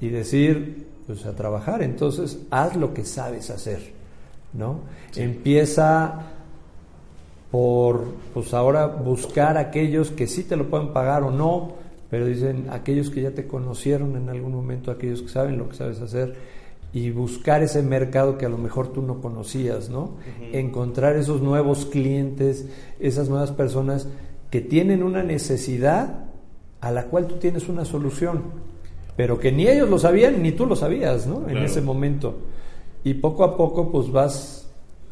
y 0.00 0.08
decir, 0.08 0.86
pues 1.06 1.24
a 1.26 1.34
trabajar. 1.34 1.82
Entonces, 1.82 2.38
haz 2.50 2.76
lo 2.76 2.92
que 2.92 3.04
sabes 3.04 3.50
hacer, 3.50 3.92
¿no? 4.52 4.80
Empieza 5.14 6.22
por, 7.50 8.04
pues 8.34 8.52
ahora 8.54 8.86
buscar 8.86 9.56
aquellos 9.56 10.10
que 10.10 10.26
sí 10.26 10.44
te 10.44 10.56
lo 10.56 10.68
pueden 10.68 10.92
pagar 10.92 11.22
o 11.22 11.30
no, 11.30 11.74
pero 12.10 12.26
dicen 12.26 12.66
aquellos 12.70 13.10
que 13.10 13.22
ya 13.22 13.30
te 13.30 13.46
conocieron 13.46 14.16
en 14.16 14.28
algún 14.28 14.52
momento, 14.52 14.90
aquellos 14.90 15.22
que 15.22 15.28
saben 15.28 15.58
lo 15.58 15.68
que 15.68 15.76
sabes 15.76 16.00
hacer 16.00 16.34
y 16.92 17.10
buscar 17.10 17.62
ese 17.62 17.82
mercado 17.82 18.38
que 18.38 18.46
a 18.46 18.48
lo 18.48 18.58
mejor 18.58 18.92
tú 18.92 19.02
no 19.02 19.20
conocías, 19.20 19.90
¿no? 19.90 20.12
Encontrar 20.52 21.16
esos 21.16 21.42
nuevos 21.42 21.84
clientes, 21.86 22.66
esas 23.00 23.28
nuevas 23.28 23.50
personas 23.50 24.08
que 24.50 24.60
tienen 24.60 25.02
una 25.02 25.22
necesidad 25.22 26.26
a 26.80 26.90
la 26.90 27.04
cual 27.06 27.26
tú 27.26 27.36
tienes 27.36 27.68
una 27.68 27.84
solución, 27.84 28.44
pero 29.16 29.38
que 29.38 29.52
ni 29.52 29.66
ellos 29.66 29.88
lo 29.88 29.98
sabían 29.98 30.42
ni 30.42 30.52
tú 30.52 30.66
lo 30.66 30.76
sabías, 30.76 31.26
¿no? 31.26 31.48
En 31.48 31.58
ese 31.58 31.80
momento. 31.80 32.36
Y 33.04 33.14
poco 33.14 33.44
a 33.44 33.56
poco 33.56 33.90
pues 33.90 34.10
vas 34.10 34.70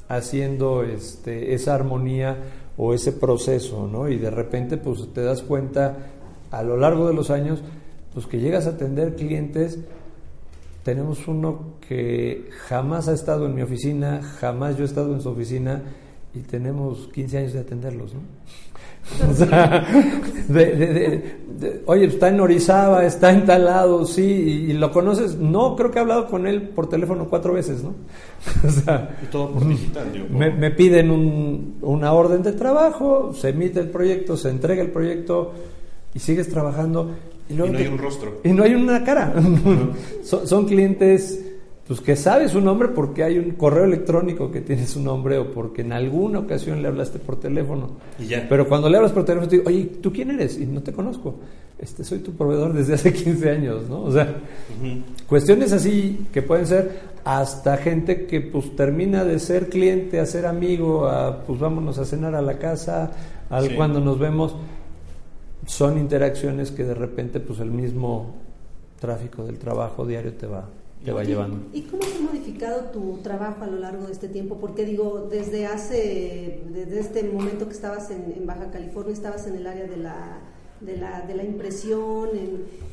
haciendo 0.09 0.83
este, 0.83 1.55
esa 1.55 1.75
armonía 1.75 2.37
o 2.77 2.93
ese 2.93 3.12
proceso, 3.12 3.88
¿no? 3.90 4.09
Y 4.09 4.19
de 4.19 4.31
repente 4.31 4.77
pues 4.77 5.12
te 5.12 5.23
das 5.23 5.43
cuenta 5.43 5.97
a 6.51 6.62
lo 6.62 6.77
largo 6.77 7.07
de 7.09 7.14
los 7.14 7.31
años 7.31 7.62
pues 8.12 8.27
que 8.27 8.38
llegas 8.38 8.67
a 8.67 8.71
atender 8.71 9.17
clientes 9.17 9.79
tenemos 10.85 11.27
uno 11.27 11.77
que 11.88 12.51
jamás 12.69 13.09
ha 13.09 13.14
estado 13.14 13.47
en 13.47 13.55
mi 13.55 13.62
oficina, 13.62 14.23
jamás 14.23 14.77
yo 14.77 14.83
he 14.83 14.87
estado 14.87 15.14
en 15.14 15.23
su 15.23 15.31
oficina 15.31 15.83
y 16.35 16.40
tenemos 16.40 17.09
15 17.09 17.38
años 17.38 17.53
de 17.55 17.61
atenderlos, 17.61 18.12
¿no? 18.12 18.21
O 19.31 19.35
sea, 19.35 19.87
oye, 21.87 22.07
está 22.07 22.29
en 22.29 22.40
Orizaba, 22.40 23.05
está 23.05 23.31
en 23.33 23.45
tal 23.45 23.67
lado, 23.67 24.07
sí, 24.07 24.23
y, 24.23 24.73
lo 24.73 24.90
conoces. 24.90 25.37
No, 25.37 25.77
creo 25.77 25.90
que 25.90 25.99
he 25.99 26.03
hablado 26.03 26.27
con 26.27 26.47
él 26.47 26.62
por 26.62 26.88
teléfono 26.88 27.27
cuatro 27.29 27.53
veces, 27.53 27.83
¿no? 27.83 27.95
O 28.67 28.71
sea, 28.71 29.17
y 29.23 29.27
todo 29.27 29.51
por 29.51 29.69
digital, 29.69 30.12
digo, 30.12 30.27
me, 30.31 30.51
me, 30.51 30.71
piden 30.71 31.11
un, 31.11 31.77
una 31.83 32.12
orden 32.12 32.43
de 32.43 32.53
trabajo, 32.53 33.33
se 33.35 33.51
emite 33.51 33.81
el 33.81 33.90
proyecto, 33.90 34.37
se 34.37 34.51
entrega 34.51 34.83
el 34.83 34.90
proyecto 34.90 35.53
y 36.14 36.19
sigues 36.19 36.49
trabajando 36.49 37.11
y, 37.49 37.55
no 37.55 37.64
hay 37.64 37.87
un 37.87 37.99
rostro. 37.99 38.40
Y 38.43 38.49
no 38.51 38.62
hay 38.62 38.75
una 38.75 39.05
cara. 39.05 39.35
son, 40.25 40.67
clientes 40.67 41.45
pues 41.87 42.01
que 42.01 42.16
sabe 42.16 42.49
su 42.49 42.62
nombre 42.62 42.88
porque 42.88 43.25
hay 43.25 43.38
un 43.38 43.53
correo 43.53 43.85
electrónico 43.85 44.51
que 44.51 44.62
tiene 44.62 44.87
su 44.87 45.03
nombre 45.03 45.37
o 45.37 45.51
porque 45.51 45.83
en 45.83 45.92
alguna 45.92 46.38
ocasión 46.38 46.81
le 46.81 46.88
hablaste 46.88 47.18
por 47.18 47.38
teléfono. 47.38 47.90
Y 48.18 48.27
ya. 48.27 48.47
Pero 48.49 48.66
cuando 48.68 48.88
le 48.88 48.97
hablas 48.97 49.12
por 49.12 49.25
teléfono 49.25 49.49
te 49.49 49.57
digo, 49.57 49.68
oye, 49.68 49.85
¿tú 50.01 50.11
quién 50.11 50.31
eres? 50.31 50.59
Y 50.59 50.64
no 50.64 50.83
te 50.83 50.92
conozco. 50.92 51.35
Este, 51.79 52.03
soy 52.03 52.20
tu 52.20 52.33
proveedor 52.33 52.73
desde 52.73 52.94
hace 52.94 53.12
15 53.25 53.51
años, 53.51 53.88
¿no? 53.88 54.03
O 54.03 54.11
sea, 54.11 54.35
cuestiones 55.27 55.73
así 55.73 56.27
que 56.33 56.40
pueden 56.40 56.66
ser 56.66 57.14
hasta 57.23 57.77
gente 57.77 58.25
que 58.25 58.40
pues 58.40 58.75
termina 58.77 59.23
de 59.25 59.38
ser 59.38 59.68
cliente 59.68 60.20
a 60.20 60.27
ser 60.27 60.47
amigo, 60.47 61.07
a 61.07 61.44
pues 61.44 61.61
vámonos 61.61 61.99
a 61.99 62.07
cenar 62.07 62.35
a 62.35 62.40
la 62.40 62.59
casa, 62.59 63.11
al 63.51 63.75
cuando 63.75 64.01
nos 64.01 64.18
vemos 64.18 64.57
son 65.66 65.99
interacciones 65.99 66.70
que 66.70 66.85
de 66.85 66.94
repente 66.94 67.40
pues 67.40 67.61
el 67.61 67.70
mismo 67.70 68.37
tráfico 69.01 69.44
del 69.44 69.59
trabajo 69.59 70.07
diario 70.07 70.33
te 70.35 70.47
va 70.47 70.64
te 71.05 71.12
va 71.12 71.23
llevando. 71.23 71.69
¿Y 71.73 71.83
cómo 71.83 72.03
se 72.03 72.17
ha 72.17 72.21
modificado 72.21 72.90
tu 72.90 73.19
trabajo 73.19 73.64
a 73.64 73.67
lo 73.67 73.79
largo 73.79 74.07
de 74.07 74.12
este 74.12 74.29
tiempo? 74.29 74.57
Porque 74.59 74.85
digo, 74.85 75.29
desde 75.31 75.67
hace, 75.67 76.62
desde 76.71 77.01
este 77.01 77.23
momento 77.25 77.67
que 77.67 77.75
estabas 77.75 78.11
en, 78.11 78.47
Baja 78.47 78.71
California, 78.71 79.12
estabas 79.12 79.47
en 79.47 79.57
el 79.57 79.67
área 79.67 79.87
de 79.87 79.99
la, 79.99 80.40
de 80.85 80.97
la, 80.97 81.23
de 81.23 81.35
la 81.35 81.44
impresión, 81.44 82.29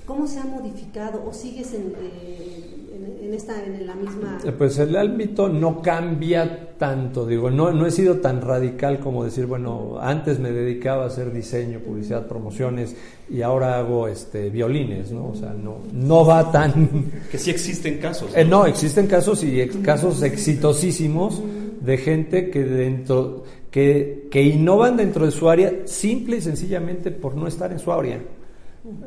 ¿cómo 0.06 0.28
se 0.28 0.40
ha 0.40 0.44
modificado 0.44 1.24
o 1.28 1.34
sigues 1.34 1.74
en, 1.74 1.94
eh, 2.02 3.22
en, 3.24 3.34
esta, 3.34 3.64
en 3.64 3.86
la 3.86 3.96
misma... 3.96 4.40
Eh, 4.44 4.52
pues 4.52 4.78
el 4.80 4.96
ámbito 4.96 5.50
no 5.50 5.82
cambia 5.82 6.76
tanto, 6.78 7.26
digo, 7.26 7.50
no, 7.50 7.72
no 7.72 7.86
he 7.86 7.92
sido 7.92 8.18
tan 8.18 8.42
radical 8.42 9.00
como 9.00 9.24
decir, 9.24 9.46
bueno, 9.46 9.98
antes 10.00 10.40
me 10.40 10.52
dedicaba 10.52 11.04
a 11.04 11.08
hacer 11.08 11.32
diseño, 11.32 11.80
publicidad, 11.80 12.28
promociones 12.28 12.96
y 13.30 13.42
ahora 13.42 13.78
hago 13.78 14.08
este 14.08 14.50
violines, 14.50 15.12
¿no? 15.12 15.30
O 15.30 15.36
sea, 15.36 15.54
no, 15.54 15.78
no 15.94 16.26
va 16.26 16.52
tan... 16.52 17.12
Que 17.32 17.38
sí 17.38 17.52
existen 17.52 18.00
casos. 18.00 18.32
Eh, 18.36 18.44
¿no? 18.44 18.66
existen 18.66 19.08
casos 19.08 19.44
y 19.44 19.66
casos 19.84 20.22
exitosísimos 20.24 21.42
de 21.82 21.98
gente 21.98 22.50
que 22.50 22.64
dentro... 22.64 23.44
Que, 23.72 24.28
que 24.30 24.44
innovan 24.44 24.98
dentro 24.98 25.26
de 25.26 25.32
su 25.32 25.50
área 25.50 25.72
simple 25.86 26.38
y 26.38 26.42
sencillamente 26.42 27.10
por 27.10 27.36
no 27.36 27.48
estar 27.48 27.72
en 27.72 27.80
su 27.80 27.92
área. 27.92 28.20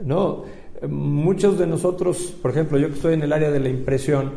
¿no? 0.05 0.45
Muchos 0.89 1.59
de 1.59 1.67
nosotros, 1.67 2.35
por 2.41 2.51
ejemplo, 2.51 2.79
yo 2.79 2.89
que 2.89 2.95
estoy 2.95 3.15
en 3.15 3.23
el 3.23 3.33
área 3.33 3.51
de 3.51 3.61
la 3.61 3.69
impresión, 3.69 4.33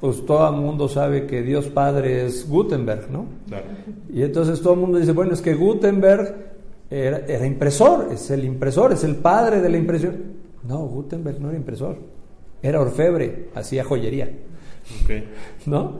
pues 0.00 0.24
todo 0.24 0.48
el 0.48 0.60
mundo 0.60 0.88
sabe 0.88 1.26
que 1.26 1.42
Dios 1.42 1.66
Padre 1.66 2.26
es 2.26 2.48
Gutenberg, 2.48 3.10
¿no? 3.10 3.26
Y 4.12 4.22
entonces 4.22 4.60
todo 4.60 4.74
el 4.74 4.80
mundo 4.80 4.98
dice, 4.98 5.12
bueno, 5.12 5.32
es 5.32 5.40
que 5.40 5.54
Gutenberg 5.54 6.46
era, 6.90 7.46
impresor, 7.46 8.08
es 8.12 8.30
el 8.30 8.44
impresor, 8.44 8.92
es 8.92 9.02
el 9.04 9.16
padre 9.16 9.60
de 9.60 9.68
la 9.68 9.76
impresión. 9.76 10.16
No, 10.62 10.78
Gutenberg 10.86 11.40
no 11.40 11.48
era 11.48 11.58
impresor, 11.58 11.96
era 12.62 12.80
orfebre, 12.80 13.48
hacía 13.54 13.84
joyería. 13.84 14.30
¿No? 15.66 15.98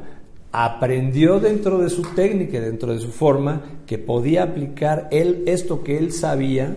Aprendió 0.58 1.38
dentro 1.38 1.76
de 1.76 1.90
su 1.90 2.00
técnica, 2.14 2.58
dentro 2.58 2.94
de 2.94 2.98
su 2.98 3.08
forma, 3.08 3.60
que 3.86 3.98
podía 3.98 4.44
aplicar 4.44 5.06
él 5.10 5.42
esto 5.44 5.84
que 5.84 5.98
él 5.98 6.12
sabía 6.12 6.74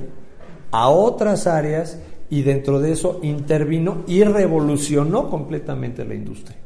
a 0.71 0.89
otras 0.89 1.47
áreas 1.47 1.97
y 2.29 2.41
dentro 2.41 2.81
de 2.81 2.91
eso 2.91 3.21
intervino 3.23 4.03
y 4.05 4.21
revolucionó 4.25 5.29
completamente 5.29 6.03
la 6.03 6.13
industria. 6.13 6.57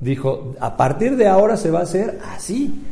Dijo, 0.00 0.54
a 0.60 0.76
partir 0.76 1.16
de 1.16 1.26
ahora 1.26 1.56
se 1.56 1.72
va 1.72 1.80
a 1.80 1.82
hacer 1.82 2.20
así. 2.32 2.82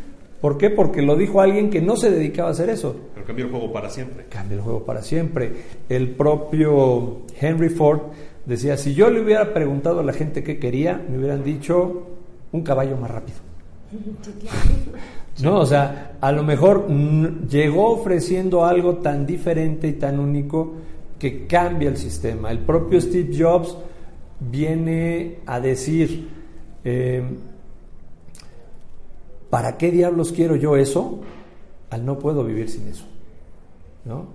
¿Por 0.41 0.59
qué? 0.59 0.71
Porque 0.71 1.01
lo 1.01 1.15
dijo 1.15 1.41
alguien 1.41 1.71
que 1.71 1.81
no 1.81 1.97
se 1.97 2.11
dedicaba 2.11 2.49
a 2.49 2.51
hacer 2.51 2.69
eso. 2.69 2.97
Pero 3.15 3.25
cambia 3.25 3.45
el 3.45 3.51
juego 3.53 3.73
para 3.73 3.91
siempre. 3.91 4.25
Cambia 4.29 4.57
el 4.57 4.61
juego 4.61 4.85
para 4.85 5.03
siempre. 5.03 5.53
El 5.89 6.11
propio 6.11 7.23
Henry 7.41 7.69
Ford 7.69 8.01
decía, 8.45 8.77
si 8.77 8.93
yo 8.93 9.09
le 9.09 9.21
hubiera 9.21 9.55
preguntado 9.55 10.01
a 10.01 10.03
la 10.03 10.13
gente 10.13 10.43
qué 10.43 10.59
quería, 10.59 11.01
me 11.09 11.19
hubieran 11.19 11.45
dicho 11.45 12.14
un 12.55 12.63
caballo 12.63 12.97
más 12.97 13.11
rápido. 13.11 13.39
No, 15.43 15.59
o 15.59 15.67
sea, 15.67 16.17
a 16.21 16.31
lo 16.31 16.45
mejor 16.45 16.87
llegó 17.49 17.91
ofreciendo 17.91 18.65
algo 18.65 18.99
tan 18.99 19.27
diferente 19.27 19.89
y 19.89 19.95
tan 19.95 20.21
único 20.21 20.75
que 21.19 21.49
cambia 21.49 21.89
el 21.89 21.97
sistema. 21.97 22.53
El 22.53 22.61
propio 22.61 23.01
Steve 23.01 23.35
Jobs 23.37 23.77
viene 24.39 25.39
a 25.47 25.59
decir, 25.59 26.29
eh, 26.85 27.25
¿para 29.51 29.77
qué 29.77 29.91
diablos 29.91 30.31
quiero 30.31 30.55
yo 30.55 30.77
eso? 30.77 31.23
Al 31.91 32.07
no 32.07 32.21
puedo 32.21 32.45
vivir 32.45 32.71
sin 32.71 32.87
eso. 32.87 33.05
¿no? 34.05 34.27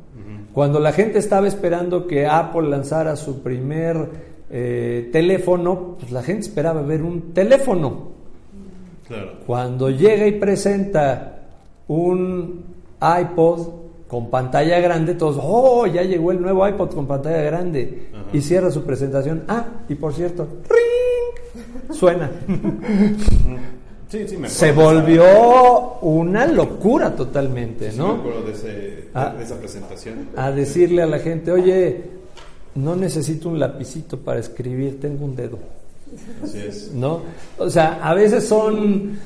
Cuando 0.51 0.81
la 0.81 0.91
gente 0.91 1.19
estaba 1.19 1.47
esperando 1.47 2.05
que 2.05 2.27
Apple 2.27 2.67
lanzara 2.67 3.15
su 3.15 3.41
primer 3.41 4.28
eh, 4.49 5.09
teléfono, 5.11 5.97
pues 5.99 6.11
la 6.11 6.23
gente 6.23 6.47
esperaba 6.47 6.81
ver 6.81 7.03
un 7.03 7.33
teléfono. 7.33 8.09
Cuando 9.45 9.89
llega 9.89 10.27
y 10.27 10.33
presenta 10.33 11.39
un 11.87 12.63
iPod 13.01 13.67
con 14.07 14.29
pantalla 14.29 14.79
grande, 14.79 15.15
todos, 15.15 15.39
oh, 15.41 15.87
ya 15.87 16.03
llegó 16.03 16.31
el 16.31 16.41
nuevo 16.41 16.67
iPod 16.67 16.93
con 16.93 17.07
pantalla 17.07 17.41
grande. 17.41 18.09
Y 18.31 18.41
cierra 18.41 18.69
su 18.69 18.83
presentación. 18.83 19.43
Ah, 19.47 19.65
y 19.87 19.95
por 19.95 20.13
cierto, 20.13 20.47
¡ring! 20.69 21.95
Suena. 21.97 22.29
Se 24.47 24.71
volvió 24.71 25.23
una 26.01 26.47
locura 26.47 27.15
totalmente, 27.15 27.91
¿no? 27.93 28.15
me 28.15 28.19
acuerdo 28.21 28.41
de, 28.43 29.09
ah. 29.13 29.35
esa 29.39 29.55
presentación. 29.59 30.29
A 30.35 30.51
decirle 30.51 31.03
a 31.03 31.05
la 31.05 31.19
gente, 31.19 31.51
oye, 31.51 32.18
no 32.75 32.95
necesito 32.95 33.49
un 33.49 33.59
lapicito 33.59 34.17
para 34.17 34.39
escribir, 34.39 34.99
tengo 34.99 35.25
un 35.25 35.35
dedo. 35.35 35.59
Así 36.43 36.59
es. 36.59 36.91
¿No? 36.93 37.21
O 37.57 37.69
sea, 37.69 37.99
a 38.03 38.13
veces 38.13 38.47
son, 38.47 39.19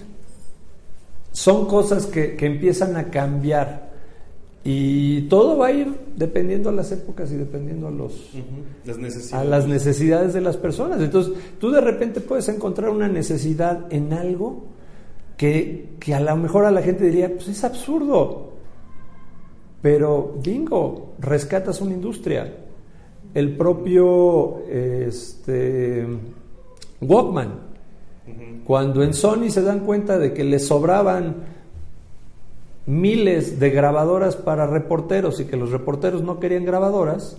son 1.32 1.68
cosas 1.68 2.06
que, 2.06 2.36
que 2.36 2.46
empiezan 2.46 2.96
a 2.98 3.10
cambiar. 3.10 3.94
Y 4.66 5.24
todo 5.24 5.58
va 5.58 5.68
a 5.68 5.72
ir 5.72 5.94
dependiendo 6.16 6.70
a 6.70 6.72
las 6.72 6.92
épocas 6.94 7.30
y 7.32 7.36
dependiendo 7.36 7.90
a 7.90 7.92
los 7.92 8.30
a 9.34 9.44
las 9.44 9.68
necesidades 9.68 10.34
de 10.34 10.40
las 10.40 10.56
personas. 10.56 11.02
Entonces, 11.02 11.34
tú 11.60 11.70
de 11.70 11.82
repente 11.82 12.22
puedes 12.22 12.48
encontrar 12.48 12.90
una 12.90 13.10
necesidad 13.10 13.92
en 13.92 14.14
algo 14.14 14.64
que, 15.36 15.90
que 16.00 16.14
a 16.14 16.22
lo 16.22 16.38
mejor 16.38 16.64
a 16.64 16.72
la 16.72 16.82
gente 16.82 17.06
diría, 17.06 17.34
pues 17.34 17.50
es 17.50 17.62
absurdo. 17.66 18.54
Pero 19.82 20.40
bingo, 20.42 21.16
rescatas 21.20 21.82
una 21.82 21.92
industria. 21.92 22.63
El 23.34 23.58
propio 23.58 24.60
este, 24.70 26.06
Walkman, 27.02 27.60
cuando 28.66 29.04
en 29.04 29.14
Sony 29.14 29.50
se 29.50 29.62
dan 29.62 29.82
cuenta 29.82 30.18
de 30.18 30.34
que 30.34 30.44
les 30.44 30.68
sobraban 30.68 31.36
miles 32.86 33.60
de 33.60 33.70
grabadoras 33.70 34.36
para 34.36 34.68
reporteros 34.68 35.40
y 35.40 35.46
que 35.46 35.58
los 35.58 35.72
reporteros 35.72 36.22
no 36.22 36.40
querían 36.40 36.66
grabadoras, 36.66 37.38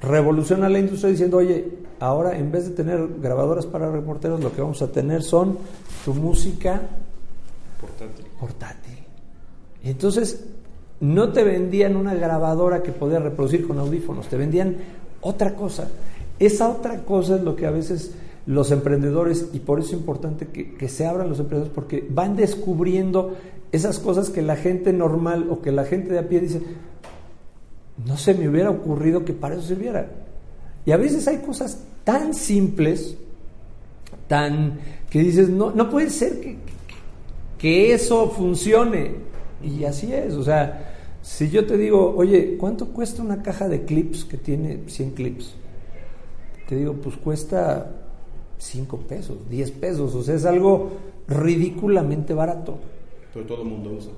revoluciona 0.00 0.68
la 0.68 0.78
industria 0.78 1.10
diciendo, 1.10 1.38
oye, 1.38 1.78
ahora 2.00 2.36
en 2.38 2.50
vez 2.50 2.68
de 2.68 2.74
tener 2.74 3.08
grabadoras 3.20 3.66
para 3.66 3.90
reporteros, 3.90 4.42
lo 4.42 4.52
que 4.52 4.60
vamos 4.60 4.82
a 4.82 4.90
tener 4.90 5.22
son 5.22 5.58
tu 6.04 6.14
música 6.14 6.80
portátil. 7.80 8.26
portátil. 8.38 8.98
Y 9.82 9.90
entonces 9.90 10.44
no 11.00 11.32
te 11.32 11.44
vendían 11.44 11.96
una 11.96 12.14
grabadora 12.14 12.82
que 12.82 12.92
podía 12.92 13.18
reproducir 13.18 13.66
con 13.66 13.78
audífonos, 13.78 14.28
te 14.28 14.36
vendían 14.36 14.76
otra 15.20 15.54
cosa. 15.54 15.88
Esa 16.38 16.68
otra 16.68 17.04
cosa 17.04 17.36
es 17.36 17.42
lo 17.42 17.56
que 17.56 17.66
a 17.66 17.70
veces 17.70 18.14
los 18.46 18.70
emprendedores, 18.70 19.48
y 19.52 19.58
por 19.58 19.80
eso 19.80 19.88
es 19.88 19.94
importante 19.94 20.46
que, 20.46 20.74
que 20.74 20.88
se 20.88 21.06
abran 21.06 21.28
los 21.28 21.40
emprendedores, 21.40 21.74
porque 21.74 22.06
van 22.08 22.36
descubriendo 22.36 23.34
esas 23.72 23.98
cosas 23.98 24.30
que 24.30 24.42
la 24.42 24.56
gente 24.56 24.92
normal 24.92 25.48
o 25.50 25.60
que 25.60 25.72
la 25.72 25.84
gente 25.84 26.12
de 26.12 26.20
a 26.20 26.28
pie 26.28 26.40
dice, 26.40 26.62
no 28.06 28.16
se 28.16 28.34
me 28.34 28.48
hubiera 28.48 28.70
ocurrido 28.70 29.24
que 29.24 29.32
para 29.32 29.54
eso 29.54 29.66
sirviera. 29.66 30.08
Y 30.84 30.92
a 30.92 30.96
veces 30.96 31.26
hay 31.26 31.38
cosas 31.38 31.82
tan 32.04 32.34
simples, 32.34 33.16
tan 34.28 34.78
que 35.10 35.20
dices, 35.20 35.48
no, 35.48 35.72
no 35.72 35.90
puede 35.90 36.10
ser 36.10 36.40
que, 36.40 36.56
que 37.58 37.92
eso 37.92 38.30
funcione. 38.30 39.12
Y 39.62 39.84
así 39.84 40.12
es, 40.12 40.34
o 40.34 40.44
sea, 40.44 40.85
si 41.26 41.50
yo 41.50 41.66
te 41.66 41.76
digo, 41.76 42.14
oye, 42.16 42.56
¿cuánto 42.56 42.86
cuesta 42.86 43.20
una 43.20 43.42
caja 43.42 43.68
de 43.68 43.84
clips 43.84 44.24
que 44.24 44.36
tiene 44.36 44.84
100 44.86 45.10
clips? 45.10 45.54
Te 46.68 46.76
digo, 46.76 46.92
pues 46.92 47.16
cuesta 47.16 47.90
5 48.58 48.96
pesos, 48.98 49.36
10 49.50 49.70
pesos, 49.72 50.14
o 50.14 50.22
sea, 50.22 50.36
es 50.36 50.44
algo 50.44 50.92
ridículamente 51.26 52.32
barato. 52.32 52.78
Pero 53.34 53.44
todo 53.44 53.62
el 53.62 53.68
mundo 53.68 53.90
usa. 53.98 54.12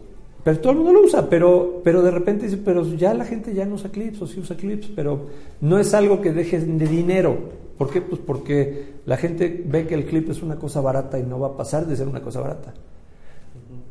Pero 0.45 0.61
todo 0.61 0.73
el 0.73 0.79
mundo 0.81 0.93
lo 0.93 1.01
usa, 1.01 1.31
pero, 1.31 1.81
pero 1.83 2.03
de 2.03 2.11
repente 2.11 2.45
dice, 2.45 2.59
pero 2.63 2.85
ya 2.95 3.15
la 3.15 3.25
gente 3.25 3.55
ya 3.55 3.65
no 3.65 3.77
usa 3.77 3.91
clips 3.91 4.21
o 4.21 4.27
sí 4.27 4.41
usa 4.41 4.55
clips, 4.55 4.91
pero 4.95 5.29
no 5.63 5.79
es 5.79 5.95
algo 5.95 6.21
que 6.21 6.35
deje 6.35 6.61
de 6.61 6.87
dinero. 6.87 7.39
¿Por 7.79 7.91
qué? 7.91 8.03
Pues 8.03 8.21
porque 8.21 8.97
la 9.07 9.17
gente 9.17 9.65
ve 9.67 9.87
que 9.87 9.95
el 9.95 10.05
clip 10.05 10.29
es 10.29 10.43
una 10.43 10.57
cosa 10.57 10.83
barata 10.83 11.19
y 11.19 11.23
no 11.23 11.41
va 11.41 11.49
a 11.49 11.57
pasar 11.57 11.87
de 11.87 11.97
ser 11.97 12.07
una 12.07 12.21
cosa 12.21 12.43
barata. 12.43 12.75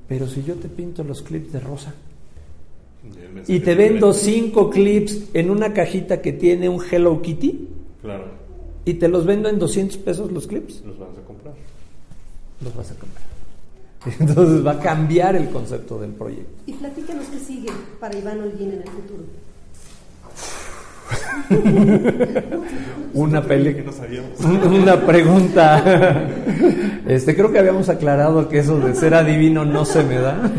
Pero 0.07 0.27
si 0.27 0.43
yo 0.43 0.53
te 0.53 0.69
pinto 0.69 1.03
los 1.03 1.23
clips 1.23 1.51
de 1.51 1.59
rosa 1.59 1.95
y 3.47 3.59
te 3.59 3.75
vendo 3.75 4.13
cinco 4.13 4.69
clips 4.69 5.29
en 5.33 5.49
una 5.49 5.73
cajita 5.73 6.21
que 6.21 6.33
tiene 6.33 6.69
un 6.69 6.83
Hello 6.83 7.21
Kitty, 7.21 7.67
claro. 8.01 8.25
y 8.85 8.95
te 8.95 9.07
los 9.07 9.25
vendo 9.25 9.49
en 9.49 9.59
200 9.59 9.97
pesos 9.97 10.31
los 10.31 10.47
clips, 10.47 10.83
los 10.85 10.97
vas 10.99 11.09
a 11.17 11.21
comprar. 11.25 11.53
Los 12.61 12.75
vas 12.75 12.91
a 12.91 12.95
comprar. 12.95 13.27
Entonces 14.19 14.65
va 14.65 14.71
a 14.71 14.79
cambiar 14.79 15.35
el 15.35 15.49
concepto 15.49 15.99
del 15.99 16.11
proyecto. 16.11 16.51
Y 16.65 16.73
platícanos 16.73 17.25
qué 17.27 17.39
sigue 17.39 17.69
para 17.99 18.17
Iván 18.17 18.41
Holguín 18.41 18.71
en 18.71 18.81
el 18.81 18.89
futuro. 18.89 19.23
una 23.13 23.41
peli 23.41 23.73
que 23.75 23.83
no 23.83 23.91
sabíamos. 23.91 24.39
una 24.41 25.05
pregunta. 25.05 26.27
Este 27.07 27.35
creo 27.35 27.51
que 27.51 27.59
habíamos 27.59 27.89
aclarado 27.89 28.49
que 28.49 28.59
eso 28.59 28.79
de 28.79 28.93
ser 28.93 29.13
adivino 29.13 29.63
no 29.63 29.85
se 29.85 30.03
me 30.03 30.15
da. 30.15 30.51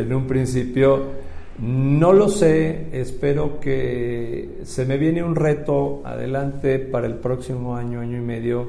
En 0.00 0.14
un 0.14 0.26
principio 0.26 1.26
no 1.58 2.12
lo 2.12 2.28
sé, 2.28 2.88
espero 2.92 3.58
que 3.60 4.58
se 4.64 4.84
me 4.84 4.98
viene 4.98 5.22
un 5.22 5.34
reto 5.34 6.02
adelante 6.04 6.78
para 6.78 7.06
el 7.06 7.14
próximo 7.14 7.76
año, 7.76 8.00
año 8.00 8.18
y 8.18 8.20
medio. 8.20 8.68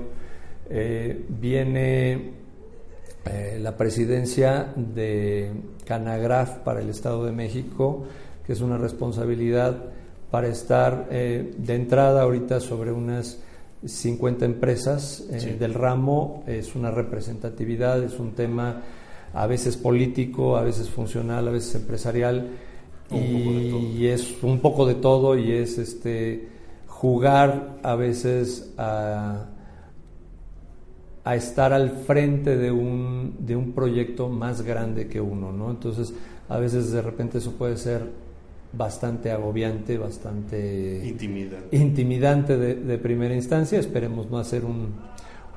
Eh, 0.70 1.26
viene 1.28 2.32
eh, 3.26 3.60
la 3.62 3.76
presidencia 3.76 4.72
de 4.76 5.52
Canagraf 5.86 6.60
para 6.60 6.80
el 6.80 6.90
Estado 6.90 7.26
de 7.26 7.34
México, 7.34 8.06
que 8.46 8.54
es 8.54 8.62
una 8.62 8.78
responsabilidad 8.78 9.76
para 10.32 10.48
estar 10.48 11.08
eh, 11.12 11.54
de 11.58 11.76
entrada 11.76 12.22
ahorita 12.22 12.62
sobre 12.62 12.94
unas 12.94 13.42
50 13.86 14.46
empresas 14.46 15.26
del 15.30 15.74
ramo, 15.74 16.44
es 16.48 16.74
una 16.74 16.90
representatividad, 16.90 18.02
es 18.02 18.18
un 18.18 18.32
tema 18.32 18.82
a 19.34 19.48
veces 19.48 19.78
político, 19.78 20.58
a 20.58 20.64
veces 20.64 20.90
funcional, 20.90 21.48
a 21.48 21.52
veces 21.52 21.76
empresarial 21.76 22.52
y, 23.12 23.16
y 23.16 24.08
es 24.08 24.44
un 24.44 24.60
poco 24.60 24.86
de 24.86 24.96
todo 24.96 25.38
y 25.38 25.52
es 25.52 25.78
este 25.78 26.48
jugar 26.88 27.78
a 27.84 27.96
veces 27.96 28.74
a 28.78 29.48
a 31.28 31.36
estar 31.36 31.74
al 31.74 31.90
frente 31.90 32.56
de 32.56 32.72
un, 32.72 33.36
de 33.40 33.58
un 33.58 33.74
proyecto 33.74 34.30
más 34.30 34.62
grande 34.62 35.10
que 35.10 35.20
uno, 35.20 35.52
¿no? 35.52 35.70
Entonces, 35.72 36.14
a 36.48 36.58
veces 36.58 36.94
de 36.94 37.02
repente 37.02 37.40
eso 37.40 37.52
puede 37.52 37.76
ser 37.76 38.10
bastante 38.72 39.30
agobiante, 39.32 39.98
bastante 39.98 41.06
intimidante, 41.06 41.76
intimidante 41.76 42.58
de, 42.58 42.98
primera 42.98 43.36
instancia. 43.36 43.78
Esperemos 43.78 44.32
no 44.32 44.38
hacer 44.38 44.64
un, 44.64 44.94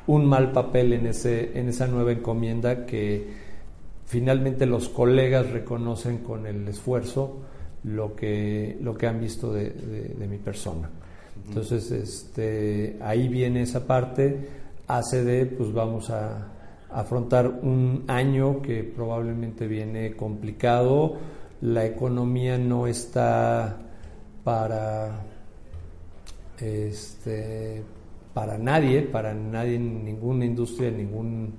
un, 0.08 0.26
mal 0.26 0.50
papel 0.50 0.92
en, 0.92 1.06
ese, 1.06 1.56
en 1.56 1.68
esa 1.68 1.86
nueva 1.86 2.10
encomienda 2.10 2.84
que 2.84 3.28
finalmente 4.10 4.66
los 4.66 4.88
colegas 4.88 5.50
reconocen 5.50 6.18
con 6.18 6.44
el 6.44 6.66
esfuerzo 6.66 7.42
lo 7.84 8.16
que, 8.16 8.76
lo 8.80 8.98
que 8.98 9.06
han 9.06 9.20
visto 9.20 9.52
de, 9.52 9.70
de 9.70 10.26
mi 10.26 10.38
persona. 10.38 10.90
Entonces, 11.46 11.92
este, 11.92 12.98
ahí 13.00 13.28
viene 13.28 13.62
esa 13.62 13.86
parte 13.86 14.48
ACD, 14.88 15.46
pues 15.56 15.72
vamos 15.72 16.10
a 16.10 16.48
afrontar 16.90 17.46
un 17.62 18.02
año 18.08 18.60
que 18.60 18.82
probablemente 18.82 19.68
viene 19.68 20.16
complicado. 20.16 21.16
La 21.60 21.86
economía 21.86 22.58
no 22.58 22.88
está 22.88 23.78
para 24.42 25.20
este 26.58 27.84
para 28.34 28.58
nadie, 28.58 29.02
para 29.02 29.34
nadie 29.34 29.76
en 29.76 30.04
ninguna 30.04 30.44
industria, 30.44 30.90
ningún 30.90 31.54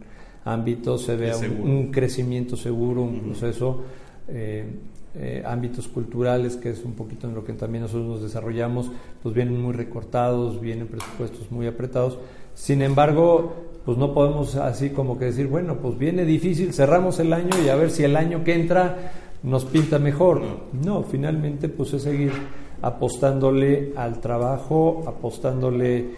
ámbito 0.45 0.97
se 0.97 1.15
ve 1.15 1.33
un, 1.35 1.91
crecimiento 1.91 2.55
seguro, 2.55 3.01
un 3.03 3.19
proceso. 3.21 3.83
eh, 4.27 4.65
eh, 5.13 5.43
ámbitos 5.45 5.89
culturales, 5.89 6.55
que 6.55 6.69
es 6.69 6.85
un 6.85 6.93
poquito 6.93 7.27
en 7.27 7.35
lo 7.35 7.43
que 7.43 7.51
también 7.51 7.81
nosotros 7.81 8.07
nos 8.07 8.21
desarrollamos, 8.21 8.89
pues 9.21 9.35
vienen 9.35 9.61
muy 9.61 9.73
recortados, 9.73 10.61
vienen 10.61 10.87
presupuestos 10.87 11.51
muy 11.51 11.67
apretados. 11.67 12.17
Sin 12.53 12.81
embargo, 12.81 13.53
pues 13.83 13.97
no 13.97 14.13
podemos 14.13 14.55
así 14.55 14.91
como 14.91 15.19
que 15.19 15.25
decir, 15.25 15.47
bueno, 15.47 15.79
pues 15.81 15.97
viene 15.97 16.23
difícil, 16.23 16.71
cerramos 16.71 17.19
el 17.19 17.33
año 17.33 17.49
y 17.61 17.67
a 17.67 17.75
ver 17.75 17.91
si 17.91 18.05
el 18.05 18.15
año 18.15 18.45
que 18.45 18.53
entra 18.53 19.11
nos 19.43 19.65
pinta 19.65 19.99
mejor. 19.99 20.43
No, 20.81 21.03
finalmente 21.03 21.67
pues 21.67 21.91
es 21.91 22.03
seguir 22.03 22.31
apostándole 22.81 23.91
al 23.97 24.21
trabajo, 24.21 25.03
apostándole 25.05 26.09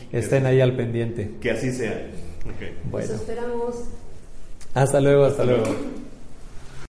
estén 0.10 0.46
ahí 0.46 0.62
al 0.62 0.74
pendiente. 0.74 1.32
Que 1.42 1.52
así 1.52 1.74
sea. 1.74 2.12
Okay. 2.54 2.78
Bueno. 2.86 3.12
Los 3.12 3.22
esperamos. 3.22 3.76
Hasta 4.74 5.02
luego, 5.02 5.26
hasta, 5.26 5.46
luego. 5.46 5.66